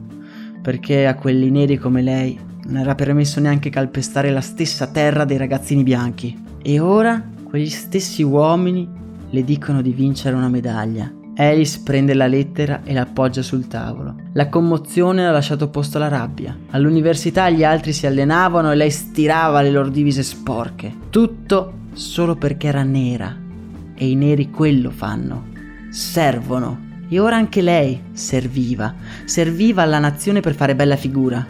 perché 0.63 1.07
a 1.07 1.15
quelli 1.15 1.51
neri 1.51 1.77
come 1.77 2.03
lei 2.03 2.39
non 2.67 2.79
era 2.79 2.95
permesso 2.95 3.41
neanche 3.41 3.71
calpestare 3.71 4.31
la 4.31 4.41
stessa 4.41 4.87
terra 4.87 5.25
dei 5.25 5.37
ragazzini 5.37 5.83
bianchi. 5.83 6.43
E 6.63 6.81
ora 6.81 7.23
quegli 7.45 7.69
stessi 7.69 8.23
uomini 8.23 8.89
le 9.29 9.45
dicono 9.45 9.83
di 9.83 9.93
vincere 9.93 10.37
una 10.37 10.49
medaglia. 10.49 11.13
Alice 11.37 11.81
prende 11.85 12.15
la 12.15 12.29
lettera 12.29 12.83
e 12.85 12.93
la 12.93 13.03
appoggia 13.03 13.43
sul 13.43 13.67
tavolo. 13.67 14.15
La 14.35 14.49
commozione 14.49 15.27
ha 15.27 15.33
lasciato 15.33 15.69
posto 15.69 15.97
alla 15.97 16.09
rabbia. 16.09 16.57
All'università 16.71 17.51
gli 17.51 17.65
altri 17.65 17.93
si 17.93 18.07
allenavano 18.07 18.71
e 18.71 18.77
lei 18.77 18.91
stirava 18.91 19.61
le 19.61 19.71
loro 19.71 19.89
divise 19.89 20.23
sporche. 20.23 20.95
Tutto 21.11 21.73
solo 21.93 22.37
perché 22.37 22.69
era 22.69 22.85
nera. 22.85 23.37
E 23.97 24.09
i 24.09 24.15
neri 24.15 24.51
quello 24.51 24.91
fanno 24.91 25.53
servono. 25.95 26.93
E 27.09 27.21
ora 27.21 27.37
anche 27.37 27.63
lei 27.63 28.03
serviva, 28.13 28.93
serviva 29.25 29.83
alla 29.83 30.01
nazione 30.01 30.41
per 30.41 30.57
fare 30.57 30.75
bella 30.75 30.97
figura. 30.97 31.47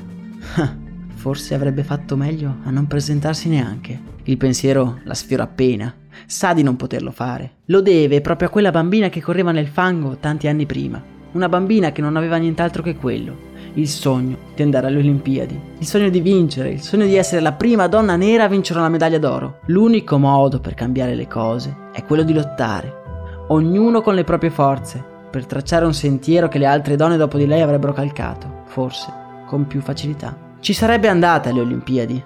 Forse 1.15 1.55
avrebbe 1.55 1.83
fatto 1.83 2.17
meglio 2.17 2.57
a 2.65 2.71
non 2.71 2.87
presentarsi 2.87 3.49
neanche. 3.49 3.99
Il 4.25 4.37
pensiero 4.37 4.99
la 5.05 5.15
sfiora 5.15 5.45
appena. 5.45 5.93
Sa 6.27 6.53
di 6.53 6.63
non 6.63 6.77
poterlo 6.77 7.11
fare. 7.11 7.53
Lo 7.67 7.81
deve 7.81 8.21
proprio 8.21 8.49
a 8.49 8.51
quella 8.51 8.71
bambina 8.71 9.09
che 9.09 9.23
correva 9.23 9.51
nel 9.51 9.67
fango 9.67 10.19
tanti 10.21 10.47
anni 10.47 10.67
prima. 10.67 11.03
Una 11.33 11.49
bambina 11.49 11.93
che 11.93 12.03
non 12.03 12.17
aveva 12.17 12.37
nient'altro 12.37 12.83
che 12.83 12.97
quello. 12.97 13.53
Il 13.75 13.89
sogno 13.89 14.37
di 14.55 14.63
andare 14.63 14.89
alle 14.89 14.99
Olimpiadi. 14.99 15.59
Il 15.79 15.87
sogno 15.87 16.11
di 16.11 16.21
vincere. 16.21 16.71
Il 16.71 16.83
sogno 16.83 17.07
di 17.07 17.15
essere 17.15 17.41
la 17.41 17.53
prima 17.53 17.87
donna 17.87 18.17
nera 18.17 18.45
a 18.45 18.49
vincere 18.49 18.81
una 18.81 18.91
medaglia 18.91 19.19
d'oro. 19.19 19.61
L'unico 19.67 20.19
modo 20.19 20.61
per 20.61 20.75
cambiare 20.75 21.15
le 21.15 21.27
cose 21.27 21.75
è 21.93 22.05
quello 22.05 22.23
di 22.23 22.35
lottare 22.35 23.03
ognuno 23.49 24.01
con 24.01 24.15
le 24.15 24.25
proprie 24.25 24.51
forze, 24.51 25.03
per 25.31 25.47
tracciare 25.47 25.85
un 25.85 25.95
sentiero 25.95 26.49
che 26.49 26.59
le 26.59 26.67
altre 26.67 26.97
donne 26.97 27.17
dopo 27.17 27.37
di 27.37 27.47
lei 27.47 27.61
avrebbero 27.61 27.93
calcato, 27.93 28.63
forse 28.67 29.13
con 29.47 29.67
più 29.67 29.81
facilità. 29.81 30.37
Ci 30.61 30.73
sarebbe 30.73 31.09
andata 31.09 31.51
alle 31.51 31.61
Olimpiadi 31.61 32.23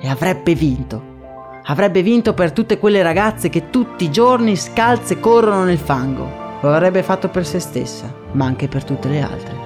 e 0.00 0.08
avrebbe 0.08 0.54
vinto. 0.54 1.12
Avrebbe 1.64 2.02
vinto 2.02 2.34
per 2.34 2.52
tutte 2.52 2.78
quelle 2.78 3.02
ragazze 3.02 3.48
che 3.48 3.70
tutti 3.70 4.04
i 4.04 4.10
giorni 4.10 4.56
scalze 4.56 5.18
corrono 5.18 5.64
nel 5.64 5.78
fango. 5.78 6.42
Lo 6.60 6.72
avrebbe 6.72 7.02
fatto 7.02 7.28
per 7.28 7.44
se 7.44 7.58
stessa, 7.58 8.12
ma 8.32 8.44
anche 8.44 8.68
per 8.68 8.84
tutte 8.84 9.08
le 9.08 9.20
altre. 9.20 9.63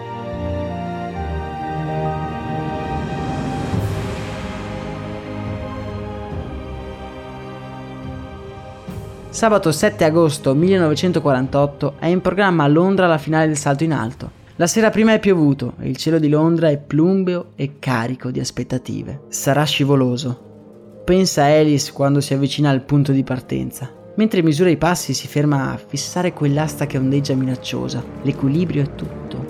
Sabato 9.39 9.71
7 9.71 10.03
agosto 10.03 10.53
1948 10.53 11.95
è 12.01 12.07
in 12.07 12.21
programma 12.21 12.65
a 12.65 12.67
Londra 12.67 13.07
la 13.07 13.19
finale 13.19 13.47
del 13.47 13.57
salto 13.57 13.85
in 13.85 13.93
alto. 13.93 14.33
La 14.57 14.67
sera 14.67 14.91
prima 14.91 15.13
è 15.13 15.21
piovuto 15.21 15.75
e 15.79 15.89
il 15.89 15.97
cielo 15.97 16.19
di 16.19 16.29
Londra 16.29 16.71
è 16.71 16.77
plumbeo 16.77 17.51
e 17.55 17.75
carico 17.79 18.33
di 18.33 18.41
aspettative. 18.41 19.21
Sarà 19.29 19.63
scivoloso. 19.63 21.03
Pensa 21.05 21.45
Alice 21.45 21.93
quando 21.93 22.21
si 22.21 22.35
avvicina 22.35 22.71
al 22.71 22.83
punto 22.83 23.13
di 23.13 23.23
partenza. 23.23 23.89
Mentre 24.17 24.43
misura 24.43 24.71
i 24.71 24.77
passi 24.77 25.15
si 25.15 25.29
ferma 25.29 25.71
a 25.71 25.77
fissare 25.77 26.33
quell'asta 26.33 26.87
che 26.87 26.99
ondeggia 26.99 27.35
minacciosa. 27.35 28.03
L'equilibrio 28.23 28.83
è 28.83 28.95
tutto. 28.97 29.47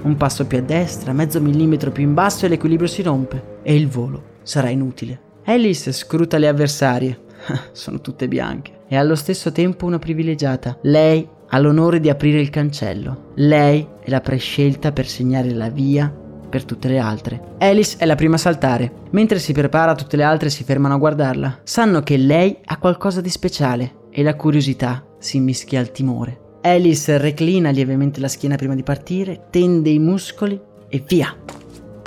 Un 0.00 0.16
passo 0.16 0.46
più 0.46 0.56
a 0.56 0.62
destra, 0.62 1.12
mezzo 1.12 1.42
millimetro 1.42 1.90
più 1.90 2.04
in 2.04 2.14
basso 2.14 2.46
e 2.46 2.48
l'equilibrio 2.48 2.88
si 2.88 3.02
rompe. 3.02 3.58
E 3.62 3.76
il 3.76 3.86
volo 3.86 4.38
sarà 4.44 4.70
inutile. 4.70 5.20
Alice 5.44 5.92
scruta 5.92 6.38
le 6.38 6.48
avversarie. 6.48 7.20
Sono 7.72 8.00
tutte 8.00 8.26
bianche 8.26 8.78
e 8.92 8.96
allo 8.96 9.14
stesso 9.14 9.52
tempo 9.52 9.86
una 9.86 10.00
privilegiata. 10.00 10.76
Lei 10.82 11.26
ha 11.50 11.58
l'onore 11.60 12.00
di 12.00 12.10
aprire 12.10 12.40
il 12.40 12.50
cancello. 12.50 13.30
Lei 13.36 13.86
è 14.00 14.10
la 14.10 14.20
prescelta 14.20 14.90
per 14.90 15.06
segnare 15.06 15.52
la 15.52 15.68
via 15.68 16.12
per 16.50 16.64
tutte 16.64 16.88
le 16.88 16.98
altre. 16.98 17.40
Alice 17.58 17.96
è 17.98 18.04
la 18.04 18.16
prima 18.16 18.34
a 18.34 18.38
saltare. 18.38 18.92
Mentre 19.10 19.38
si 19.38 19.52
prepara, 19.52 19.94
tutte 19.94 20.16
le 20.16 20.24
altre 20.24 20.50
si 20.50 20.64
fermano 20.64 20.94
a 20.94 20.98
guardarla. 20.98 21.60
Sanno 21.62 22.02
che 22.02 22.16
lei 22.16 22.58
ha 22.64 22.78
qualcosa 22.78 23.20
di 23.20 23.30
speciale 23.30 24.08
e 24.10 24.24
la 24.24 24.34
curiosità 24.34 25.06
si 25.20 25.38
mischia 25.38 25.78
al 25.78 25.92
timore. 25.92 26.58
Alice 26.62 27.16
reclina 27.16 27.70
lievemente 27.70 28.18
la 28.18 28.26
schiena 28.26 28.56
prima 28.56 28.74
di 28.74 28.82
partire, 28.82 29.46
tende 29.50 29.90
i 29.90 30.00
muscoli 30.00 30.60
e 30.88 31.04
via. 31.06 31.32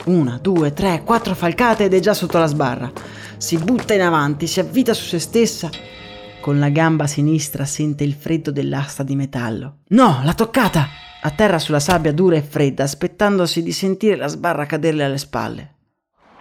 Una, 0.05 0.37
due, 0.41 0.73
tre, 0.73 1.01
quattro 1.05 1.33
falcate 1.33 1.85
ed 1.85 1.93
è 1.93 2.01
già 2.01 2.13
sotto 2.13 2.39
la 2.39 2.45
sbarra. 2.45 2.91
Si 3.37 3.57
butta 3.57 3.93
in 3.93 4.01
avanti, 4.01 4.47
si 4.47 4.59
avvita 4.59 4.93
su 4.93 5.05
se 5.05 5.19
stessa 5.19 5.69
con 6.43 6.59
la 6.59 6.67
gamba 6.67 7.07
sinistra 7.07 7.63
sente 7.63 8.03
il 8.03 8.11
freddo 8.11 8.51
dell'asta 8.51 9.01
di 9.01 9.15
metallo. 9.15 9.77
No, 9.91 10.19
l'ha 10.25 10.33
toccata! 10.33 10.87
Atterra 11.21 11.57
sulla 11.57 11.79
sabbia 11.79 12.11
dura 12.11 12.35
e 12.35 12.41
fredda, 12.41 12.83
aspettandosi 12.83 13.63
di 13.63 13.71
sentire 13.71 14.17
la 14.17 14.27
sbarra 14.27 14.65
caderle 14.65 15.05
alle 15.05 15.17
spalle. 15.17 15.75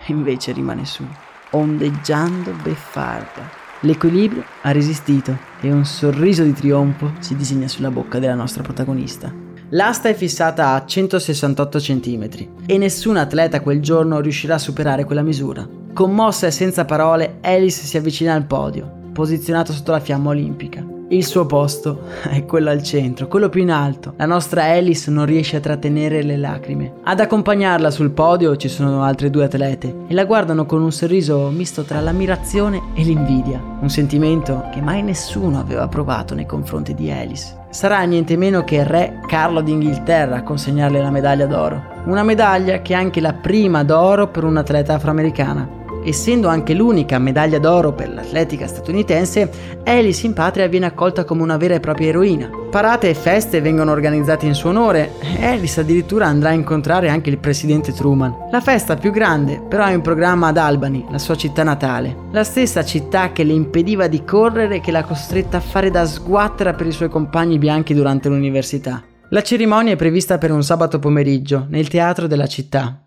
Invece 0.06 0.50
rimane 0.50 0.86
su, 0.86 1.06
ondeggiando 1.50 2.50
beffarda. 2.64 3.48
L'equilibrio 3.82 4.42
ha 4.62 4.72
resistito 4.72 5.38
e 5.60 5.70
un 5.70 5.84
sorriso 5.84 6.42
di 6.42 6.52
trionfo 6.52 7.12
si 7.20 7.36
disegna 7.36 7.68
sulla 7.68 7.92
bocca 7.92 8.18
della 8.18 8.34
nostra 8.34 8.64
protagonista. 8.64 9.32
L'asta 9.68 10.08
è 10.08 10.14
fissata 10.14 10.72
a 10.72 10.84
168 10.84 11.78
cm 11.78 12.28
e 12.66 12.76
nessun 12.76 13.18
atleta 13.18 13.60
quel 13.60 13.80
giorno 13.80 14.18
riuscirà 14.18 14.56
a 14.56 14.58
superare 14.58 15.04
quella 15.04 15.22
misura. 15.22 15.64
Commossa 15.92 16.48
e 16.48 16.50
senza 16.50 16.84
parole, 16.84 17.38
Alice 17.40 17.84
si 17.84 17.96
avvicina 17.96 18.34
al 18.34 18.46
podio 18.46 18.98
posizionato 19.12 19.72
sotto 19.72 19.92
la 19.92 20.00
fiamma 20.00 20.30
olimpica. 20.30 20.92
Il 21.12 21.26
suo 21.26 21.44
posto 21.44 22.04
è 22.30 22.46
quello 22.46 22.70
al 22.70 22.82
centro, 22.82 23.28
quello 23.28 23.50
più 23.50 23.60
in 23.60 23.70
alto. 23.70 24.14
La 24.16 24.24
nostra 24.24 24.64
Alice 24.64 25.10
non 25.10 25.26
riesce 25.26 25.56
a 25.56 25.60
trattenere 25.60 26.22
le 26.22 26.38
lacrime. 26.38 26.94
Ad 27.04 27.20
accompagnarla 27.20 27.90
sul 27.90 28.12
podio 28.12 28.56
ci 28.56 28.68
sono 28.68 29.02
altre 29.02 29.28
due 29.28 29.44
atlete 29.44 29.94
e 30.08 30.14
la 30.14 30.24
guardano 30.24 30.64
con 30.64 30.80
un 30.80 30.90
sorriso 30.90 31.50
misto 31.50 31.82
tra 31.82 32.00
l'ammirazione 32.00 32.80
e 32.94 33.02
l'invidia, 33.02 33.62
un 33.80 33.90
sentimento 33.90 34.68
che 34.72 34.80
mai 34.80 35.02
nessuno 35.02 35.60
aveva 35.60 35.86
provato 35.86 36.34
nei 36.34 36.46
confronti 36.46 36.94
di 36.94 37.10
Alice. 37.10 37.60
Sarà 37.68 38.00
niente 38.04 38.36
meno 38.38 38.64
che 38.64 38.76
il 38.76 38.86
re 38.86 39.20
Carlo 39.26 39.60
d'Inghilterra 39.60 40.36
a 40.36 40.42
consegnarle 40.42 41.00
la 41.00 41.10
medaglia 41.10 41.46
d'oro. 41.46 41.82
Una 42.06 42.22
medaglia 42.22 42.80
che 42.80 42.94
è 42.94 42.96
anche 42.96 43.20
la 43.20 43.34
prima 43.34 43.84
d'oro 43.84 44.28
per 44.28 44.44
un'atleta 44.44 44.94
afroamericana 44.94 45.80
Essendo 46.04 46.48
anche 46.48 46.74
l'unica 46.74 47.18
medaglia 47.18 47.58
d'oro 47.58 47.92
per 47.92 48.12
l'atletica 48.12 48.66
statunitense, 48.66 49.50
Alice 49.84 50.26
in 50.26 50.32
patria 50.32 50.66
viene 50.66 50.86
accolta 50.86 51.24
come 51.24 51.42
una 51.42 51.56
vera 51.56 51.74
e 51.74 51.80
propria 51.80 52.08
eroina. 52.08 52.50
Parate 52.70 53.10
e 53.10 53.14
feste 53.14 53.60
vengono 53.60 53.92
organizzate 53.92 54.46
in 54.46 54.54
suo 54.54 54.70
onore 54.70 55.12
e 55.38 55.44
Alice 55.44 55.80
addirittura 55.80 56.26
andrà 56.26 56.48
a 56.48 56.54
incontrare 56.54 57.08
anche 57.08 57.30
il 57.30 57.38
presidente 57.38 57.92
Truman. 57.92 58.48
La 58.50 58.60
festa 58.60 58.96
più 58.96 59.12
grande 59.12 59.60
però 59.60 59.84
è 59.84 59.92
in 59.92 60.00
programma 60.00 60.48
ad 60.48 60.56
Albany, 60.56 61.04
la 61.08 61.18
sua 61.18 61.36
città 61.36 61.62
natale. 61.62 62.16
La 62.32 62.44
stessa 62.44 62.84
città 62.84 63.30
che 63.30 63.44
le 63.44 63.52
impediva 63.52 64.08
di 64.08 64.24
correre 64.24 64.76
e 64.76 64.80
che 64.80 64.90
l'ha 64.90 65.04
costretta 65.04 65.58
a 65.58 65.60
fare 65.60 65.90
da 65.90 66.04
sguattera 66.04 66.72
per 66.72 66.86
i 66.86 66.92
suoi 66.92 67.08
compagni 67.08 67.58
bianchi 67.58 67.94
durante 67.94 68.28
l'università. 68.28 69.02
La 69.28 69.42
cerimonia 69.42 69.92
è 69.92 69.96
prevista 69.96 70.36
per 70.36 70.50
un 70.50 70.64
sabato 70.64 70.98
pomeriggio 70.98 71.66
nel 71.68 71.88
teatro 71.88 72.26
della 72.26 72.46
città. 72.46 73.02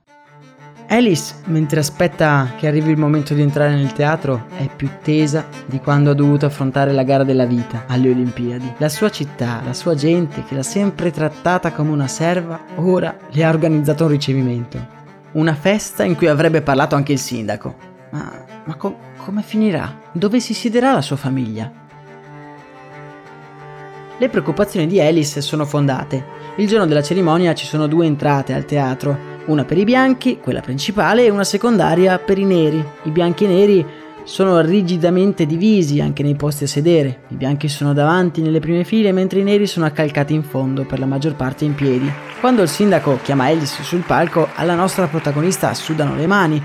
Alice, 0.88 1.36
mentre 1.45 1.80
aspetta 1.80 2.54
che 2.58 2.67
arrivi 2.67 2.91
il 2.91 2.98
momento 2.98 3.34
di 3.34 3.41
entrare 3.41 3.74
nel 3.74 3.91
teatro, 3.91 4.45
è 4.56 4.69
più 4.74 4.88
tesa 5.02 5.48
di 5.65 5.80
quando 5.80 6.12
ha 6.12 6.13
dovuto 6.13 6.45
affrontare 6.45 6.91
la 6.91 7.04
gara 7.04 7.24
della 7.24 7.45
vita 7.45 7.86
alle 7.88 8.12
Olimpiadi. 8.12 8.74
La 8.78 8.89
sua 8.89 9.10
città, 9.10 9.62
la 9.65 9.74
sua 9.74 9.95
gente, 9.95 10.43
che 10.43 10.54
l'ha 10.54 10.63
sempre 10.63 11.12
trattata 11.12 11.71
come 11.71 11.89
una 11.89 12.08
serva, 12.08 12.60
ora 12.76 13.17
le 13.32 13.43
ha 13.43 13.50
organizzato 13.50 14.04
un 14.04 14.12
ricevimento. 14.12 14.93
Una 15.34 15.56
festa 15.56 16.04
in 16.04 16.15
cui 16.15 16.28
avrebbe 16.28 16.62
parlato 16.62 16.95
anche 16.95 17.13
il 17.13 17.19
sindaco. 17.19 17.76
Ma, 18.12 18.32
ma 18.63 18.76
com- 18.76 18.95
come 19.17 19.41
finirà? 19.41 20.02
Dove 20.12 20.39
si 20.39 20.54
siederà 20.54 20.93
la 20.93 21.02
sua 21.02 21.17
famiglia? 21.17 21.84
Le 24.17 24.30
preoccupazioni 24.30 24.88
di 24.88 25.01
Alice 25.01 25.41
sono 25.41 25.65
fondate. 25.65 26.23
Il 26.56 26.67
giorno 26.67 26.86
della 26.86 27.04
cerimonia 27.04 27.54
ci 27.54 27.65
sono 27.65 27.86
due 27.86 28.06
entrate 28.06 28.54
al 28.54 28.63
teatro 28.63 29.34
una 29.47 29.65
per 29.65 29.78
i 29.78 29.84
bianchi, 29.84 30.39
quella 30.39 30.62
principale, 30.62 31.25
e 31.25 31.30
una 31.30 31.43
secondaria 31.43 32.17
per 32.17 32.38
i 32.38 32.45
neri. 32.45 32.84
I 33.04 33.10
bianchi 33.10 33.43
e 33.43 33.47
i 33.47 33.54
neri 33.54 33.86
sono 34.23 34.62
rigidamente 34.62 35.45
divisi 35.45 35.99
anche 35.99 36.23
nei 36.23 36.36
posti 36.36 36.63
a 36.63 36.67
sedere. 36.67 37.23
I 37.28 37.36
bianchi 37.36 37.67
sono 37.67 37.93
davanti 37.93 38.41
nelle 38.41 38.60
prime 38.60 38.86
file 38.86 39.12
mentre 39.12 39.41
i 39.41 39.43
neri 39.43 39.67
sono 39.67 39.86
accalcati 39.86 40.34
in 40.34 40.43
fondo, 40.43 40.86
per 40.86 40.99
la 40.99 41.06
maggior 41.06 41.36
parte 41.36 41.65
in 41.65 41.75
piedi. 41.75 42.10
Quando 42.39 42.62
il 42.62 42.69
sindaco 42.69 43.19
chiama 43.21 43.45
Alice 43.45 43.84
sul 43.84 44.04
palco, 44.08 44.47
alla 44.56 44.75
nostra 44.75 45.08
protagonista 45.08 45.73
sudano 45.73 46.15
le 46.15 46.25
mani. 46.25 46.63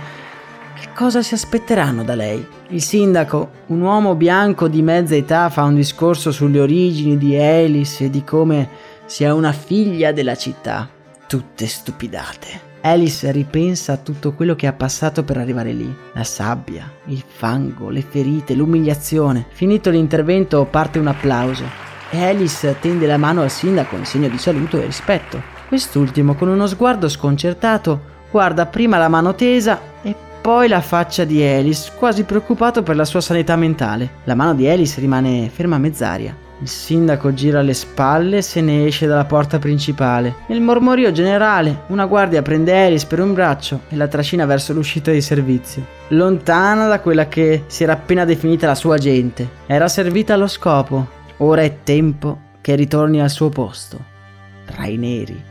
Che 0.81 0.89
cosa 0.95 1.21
si 1.21 1.35
aspetteranno 1.35 2.05
da 2.05 2.15
lei? 2.15 2.43
Il 2.69 2.81
sindaco, 2.81 3.51
un 3.67 3.83
uomo 3.83 4.15
bianco 4.15 4.67
di 4.67 4.81
mezza 4.81 5.15
età, 5.15 5.51
fa 5.51 5.65
un 5.65 5.75
discorso 5.75 6.33
sulle 6.33 6.59
origini 6.59 7.19
di 7.19 7.37
Alice 7.37 8.05
e 8.05 8.09
di 8.09 8.25
come 8.25 8.67
sia 9.05 9.35
una 9.35 9.53
figlia 9.53 10.11
della 10.13 10.35
città. 10.37 10.89
Tutte 11.27 11.67
stupidate. 11.67 12.69
Alice 12.81 13.31
ripensa 13.31 13.93
a 13.93 13.97
tutto 13.99 14.33
quello 14.33 14.55
che 14.55 14.67
ha 14.67 14.73
passato 14.73 15.23
per 15.23 15.37
arrivare 15.37 15.73
lì. 15.73 15.95
La 16.15 16.25
sabbia, 16.25 16.91
il 17.09 17.23
fango, 17.27 17.91
le 17.91 18.01
ferite, 18.01 18.55
l'umiliazione. 18.55 19.49
Finito 19.51 19.91
l'intervento 19.91 20.65
parte 20.65 20.99
un 20.99 21.09
applauso 21.09 21.65
e 22.09 22.25
Alice 22.25 22.79
tende 22.81 23.07
la 23.07 23.19
mano 23.19 23.43
al 23.43 23.51
sindaco 23.51 23.97
in 23.97 24.07
segno 24.07 24.29
di 24.29 24.39
saluto 24.39 24.81
e 24.81 24.87
rispetto. 24.87 25.43
Quest'ultimo, 25.69 26.35
con 26.37 26.49
uno 26.49 26.67
sguardo 26.67 27.07
sconcertato, 27.07 28.01
guarda 28.31 28.65
prima 28.65 28.97
la 28.97 29.09
mano 29.09 29.35
tesa 29.35 29.79
e 30.03 30.29
poi 30.51 30.67
la 30.67 30.81
faccia 30.81 31.23
di 31.23 31.45
Alice, 31.45 31.93
quasi 31.97 32.25
preoccupato 32.25 32.83
per 32.83 32.97
la 32.97 33.05
sua 33.05 33.21
sanità 33.21 33.55
mentale. 33.55 34.15
La 34.25 34.35
mano 34.35 34.53
di 34.53 34.69
Alice 34.69 34.99
rimane 34.99 35.49
ferma 35.49 35.77
a 35.77 35.79
mezz'aria. 35.79 36.37
Il 36.61 36.67
sindaco 36.67 37.33
gira 37.33 37.63
le 37.63 37.73
spalle 37.73 38.39
e 38.39 38.43
se 38.43 38.61
ne 38.61 38.85
esce 38.85 39.07
dalla 39.07 39.27
porta 39.27 39.61
principale. 39.61 40.35
Nel 40.49 40.61
mormorio 40.61 41.13
generale, 41.13 41.83
una 41.87 42.05
guardia 42.07 42.43
prende 42.43 42.85
Alice 42.85 43.07
per 43.07 43.21
un 43.21 43.33
braccio 43.33 43.83
e 43.91 43.95
la 43.95 44.09
trascina 44.09 44.45
verso 44.45 44.73
l'uscita 44.73 45.13
di 45.13 45.21
servizio, 45.21 45.87
lontana 46.09 46.89
da 46.89 46.99
quella 46.99 47.29
che 47.29 47.63
si 47.69 47.85
era 47.85 47.93
appena 47.93 48.25
definita 48.25 48.67
la 48.67 48.75
sua 48.75 48.99
gente. 48.99 49.49
Era 49.67 49.87
servita 49.87 50.35
allo 50.35 50.49
scopo. 50.49 51.07
Ora 51.37 51.63
è 51.63 51.77
tempo 51.85 52.39
che 52.61 52.75
ritorni 52.75 53.21
al 53.21 53.31
suo 53.31 53.51
posto, 53.51 53.99
tra 54.67 54.85
i 54.87 54.97
neri. 54.97 55.50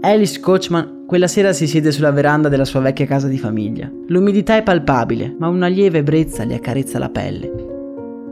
Alice 0.00 0.38
Coachman 0.38 1.04
quella 1.08 1.26
sera 1.26 1.52
si 1.52 1.66
siede 1.66 1.90
sulla 1.90 2.12
veranda 2.12 2.48
della 2.48 2.66
sua 2.66 2.80
vecchia 2.80 3.06
casa 3.06 3.28
di 3.28 3.38
famiglia. 3.38 3.90
L'umidità 4.08 4.56
è 4.56 4.62
palpabile, 4.62 5.34
ma 5.38 5.48
una 5.48 5.66
lieve 5.66 6.02
brezza 6.02 6.44
le 6.44 6.54
accarezza 6.54 6.98
la 6.98 7.08
pelle. 7.08 7.50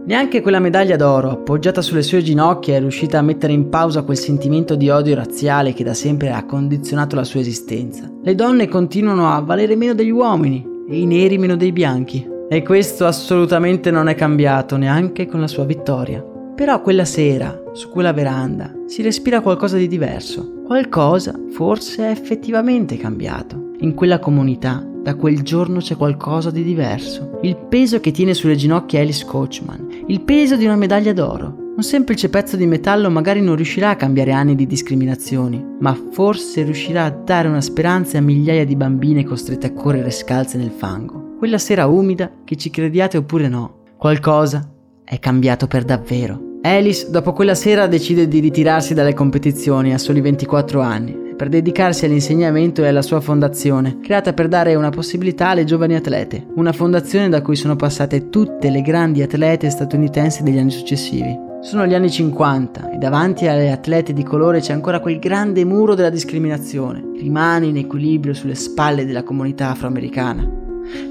Neanche 0.04 0.42
quella 0.42 0.60
medaglia 0.60 0.94
d'oro, 0.96 1.30
appoggiata 1.30 1.80
sulle 1.80 2.02
sue 2.02 2.22
ginocchia, 2.22 2.76
è 2.76 2.78
riuscita 2.78 3.18
a 3.18 3.22
mettere 3.22 3.54
in 3.54 3.70
pausa 3.70 4.02
quel 4.02 4.18
sentimento 4.18 4.76
di 4.76 4.90
odio 4.90 5.14
razziale 5.14 5.72
che 5.72 5.82
da 5.82 5.94
sempre 5.94 6.30
ha 6.30 6.44
condizionato 6.44 7.16
la 7.16 7.24
sua 7.24 7.40
esistenza. 7.40 8.08
Le 8.22 8.34
donne 8.34 8.68
continuano 8.68 9.32
a 9.32 9.40
valere 9.40 9.74
meno 9.74 9.94
degli 9.94 10.10
uomini 10.10 10.64
e 10.88 11.00
i 11.00 11.06
neri 11.06 11.38
meno 11.38 11.56
dei 11.56 11.72
bianchi. 11.72 12.28
E 12.48 12.62
questo 12.62 13.06
assolutamente 13.06 13.90
non 13.90 14.08
è 14.08 14.14
cambiato 14.14 14.76
neanche 14.76 15.26
con 15.26 15.40
la 15.40 15.48
sua 15.48 15.64
vittoria. 15.64 16.22
Però 16.54 16.80
quella 16.82 17.06
sera, 17.06 17.58
su 17.76 17.90
quella 17.90 18.14
veranda, 18.14 18.72
si 18.86 19.02
respira 19.02 19.42
qualcosa 19.42 19.76
di 19.76 19.86
diverso. 19.86 20.62
Qualcosa 20.64 21.38
forse 21.50 22.06
è 22.06 22.10
effettivamente 22.10 22.96
cambiato. 22.96 23.72
In 23.80 23.92
quella 23.92 24.18
comunità, 24.18 24.82
da 25.02 25.14
quel 25.14 25.42
giorno 25.42 25.78
c'è 25.78 25.94
qualcosa 25.94 26.50
di 26.50 26.64
diverso. 26.64 27.38
Il 27.42 27.56
peso 27.68 28.00
che 28.00 28.12
tiene 28.12 28.32
sulle 28.32 28.56
ginocchia 28.56 29.00
Alice 29.00 29.26
Coachman, 29.26 30.04
il 30.06 30.22
peso 30.22 30.56
di 30.56 30.64
una 30.64 30.76
medaglia 30.76 31.12
d'oro. 31.12 31.64
Un 31.76 31.82
semplice 31.82 32.30
pezzo 32.30 32.56
di 32.56 32.64
metallo 32.64 33.10
magari 33.10 33.42
non 33.42 33.54
riuscirà 33.54 33.90
a 33.90 33.96
cambiare 33.96 34.32
anni 34.32 34.54
di 34.54 34.66
discriminazioni, 34.66 35.62
ma 35.78 35.94
forse 36.12 36.62
riuscirà 36.62 37.04
a 37.04 37.10
dare 37.10 37.48
una 37.48 37.60
speranza 37.60 38.16
a 38.16 38.22
migliaia 38.22 38.64
di 38.64 38.74
bambine 38.74 39.22
costrette 39.22 39.66
a 39.66 39.72
correre 39.74 40.10
scalze 40.10 40.56
nel 40.56 40.70
fango. 40.70 41.34
Quella 41.36 41.58
sera 41.58 41.86
umida, 41.86 42.32
che 42.42 42.56
ci 42.56 42.70
crediate 42.70 43.18
oppure 43.18 43.48
no, 43.48 43.82
qualcosa 43.98 44.66
è 45.04 45.18
cambiato 45.18 45.66
per 45.66 45.84
davvero. 45.84 46.45
Alice, 46.66 47.08
dopo 47.10 47.32
quella 47.32 47.54
sera, 47.54 47.86
decide 47.86 48.26
di 48.26 48.40
ritirarsi 48.40 48.92
dalle 48.92 49.14
competizioni 49.14 49.94
a 49.94 49.98
soli 49.98 50.20
24 50.20 50.80
anni 50.80 51.16
per 51.36 51.48
dedicarsi 51.48 52.06
all'insegnamento 52.06 52.82
e 52.82 52.88
alla 52.88 53.02
sua 53.02 53.20
fondazione, 53.20 54.00
creata 54.00 54.32
per 54.32 54.48
dare 54.48 54.74
una 54.74 54.90
possibilità 54.90 55.50
alle 55.50 55.62
giovani 55.62 55.94
atlete, 55.94 56.44
una 56.56 56.72
fondazione 56.72 57.28
da 57.28 57.40
cui 57.40 57.54
sono 57.54 57.76
passate 57.76 58.30
tutte 58.30 58.68
le 58.70 58.82
grandi 58.82 59.22
atlete 59.22 59.70
statunitensi 59.70 60.42
degli 60.42 60.58
anni 60.58 60.72
successivi. 60.72 61.38
Sono 61.60 61.86
gli 61.86 61.94
anni 61.94 62.10
50 62.10 62.90
e 62.90 62.96
davanti 62.96 63.46
alle 63.46 63.70
atlete 63.70 64.12
di 64.12 64.24
colore 64.24 64.60
c'è 64.60 64.72
ancora 64.72 64.98
quel 64.98 65.20
grande 65.20 65.64
muro 65.64 65.94
della 65.94 66.10
discriminazione, 66.10 67.12
rimane 67.16 67.66
in 67.66 67.76
equilibrio 67.76 68.34
sulle 68.34 68.56
spalle 68.56 69.06
della 69.06 69.22
comunità 69.22 69.70
afroamericana. 69.70 70.50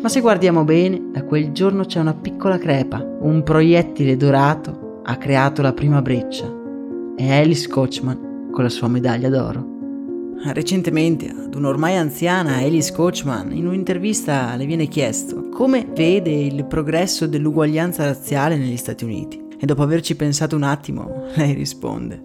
Ma 0.01 0.09
se 0.09 0.19
guardiamo 0.19 0.65
bene, 0.65 1.11
da 1.13 1.23
quel 1.23 1.53
giorno 1.53 1.85
c'è 1.85 1.99
una 2.01 2.13
piccola 2.13 2.57
crepa, 2.57 3.01
un 3.21 3.41
proiettile 3.43 4.17
dorato 4.17 4.84
ha 5.07 5.17
creato 5.17 5.61
la 5.61 5.73
prima 5.73 6.01
breccia. 6.01 6.51
È 7.15 7.31
Alice 7.31 7.67
Coachman 7.67 8.49
con 8.51 8.63
la 8.63 8.69
sua 8.69 8.87
medaglia 8.87 9.29
d'oro. 9.29 9.73
Recentemente 10.45 11.29
ad 11.29 11.53
un'ormai 11.53 11.95
anziana 11.95 12.57
Alice 12.57 12.91
Coachman 12.91 13.51
in 13.53 13.67
un'intervista 13.67 14.55
le 14.55 14.65
viene 14.65 14.87
chiesto 14.87 15.49
come 15.49 15.87
vede 15.95 16.31
il 16.31 16.65
progresso 16.65 17.27
dell'uguaglianza 17.27 18.05
razziale 18.05 18.57
negli 18.57 18.77
Stati 18.77 19.03
Uniti. 19.03 19.43
E 19.57 19.65
dopo 19.65 19.83
averci 19.83 20.15
pensato 20.15 20.55
un 20.55 20.63
attimo 20.63 21.27
lei 21.35 21.53
risponde. 21.53 22.21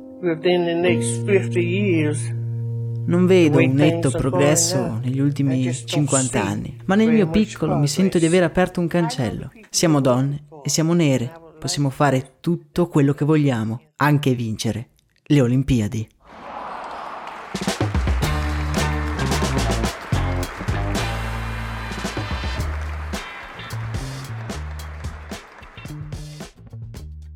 Non 3.07 3.27
vedo 3.27 3.59
un 3.59 3.73
netto 3.73 4.11
progresso 4.11 5.01
negli 5.03 5.21
ultimi 5.21 5.73
50 5.73 6.43
anni, 6.43 6.77
ma 6.85 6.95
nel 6.95 7.11
mio 7.11 7.29
piccolo 7.29 7.77
mi 7.77 7.89
sento 7.89 8.19
di 8.19 8.27
aver 8.27 8.43
aperto 8.43 8.81
un 8.81 8.87
cancello. 8.87 9.51
Siamo 9.69 10.01
donne 10.01 10.45
e 10.63 10.69
siamo 10.69 10.93
nere, 10.93 11.33
possiamo 11.61 11.91
fare 11.91 12.39
tutto 12.41 12.89
quello 12.89 13.13
che 13.13 13.25
vogliamo, 13.25 13.93
anche 13.97 14.35
vincere 14.35 14.89
le 15.27 15.41
Olimpiadi. 15.41 16.09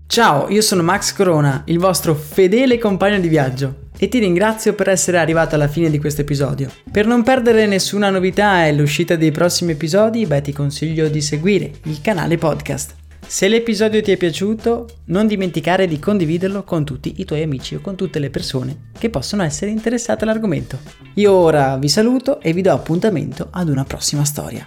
Ciao, 0.07 0.49
io 0.49 0.61
sono 0.61 0.83
Max 0.83 1.13
Corona, 1.13 1.63
il 1.67 1.79
vostro 1.79 2.15
fedele 2.15 2.79
compagno 2.79 3.19
di 3.19 3.29
viaggio 3.29 3.89
e 3.99 4.09
ti 4.09 4.19
ringrazio 4.21 4.75
per 4.75 4.89
essere 4.89 5.19
arrivato 5.19 5.55
alla 5.55 5.69
fine 5.69 5.91
di 5.91 5.99
questo 5.99 6.23
episodio. 6.23 6.71
Per 6.91 7.07
non 7.07 7.23
perdere 7.23 7.67
nessuna 7.67 8.11
novità 8.11 8.67
e 8.67 8.73
l'uscita 8.73 9.17
dei 9.17 9.33
prossimi 9.33 9.73
episodi, 9.73 10.25
beh 10.25 10.41
ti 10.41 10.53
consiglio 10.53 11.09
di 11.09 11.21
seguire 11.21 11.71
il 11.85 12.01
canale 12.01 12.39
podcast. 12.39 13.04
Se 13.27 13.49
l'episodio 13.49 14.01
ti 14.01 14.13
è 14.13 14.17
piaciuto, 14.17 14.89
non 15.07 15.27
dimenticare 15.27 15.87
di 15.87 15.99
condividerlo 15.99 16.63
con 16.63 16.85
tutti 16.85 17.15
i 17.17 17.25
tuoi 17.25 17.43
amici 17.43 17.75
o 17.75 17.81
con 17.81 17.97
tutte 17.97 18.19
le 18.19 18.31
persone 18.31 18.91
che 18.97 19.11
possono 19.11 19.43
essere 19.43 19.71
interessate 19.71 20.25
all'argomento. 20.25 20.79
Io 21.15 21.33
ora 21.33 21.77
vi 21.77 21.89
saluto 21.89 22.41
e 22.41 22.53
vi 22.53 22.63
do 22.63 22.73
appuntamento 22.73 23.49
ad 23.51 23.69
una 23.69 23.85
prossima 23.85 24.25
storia. 24.25 24.67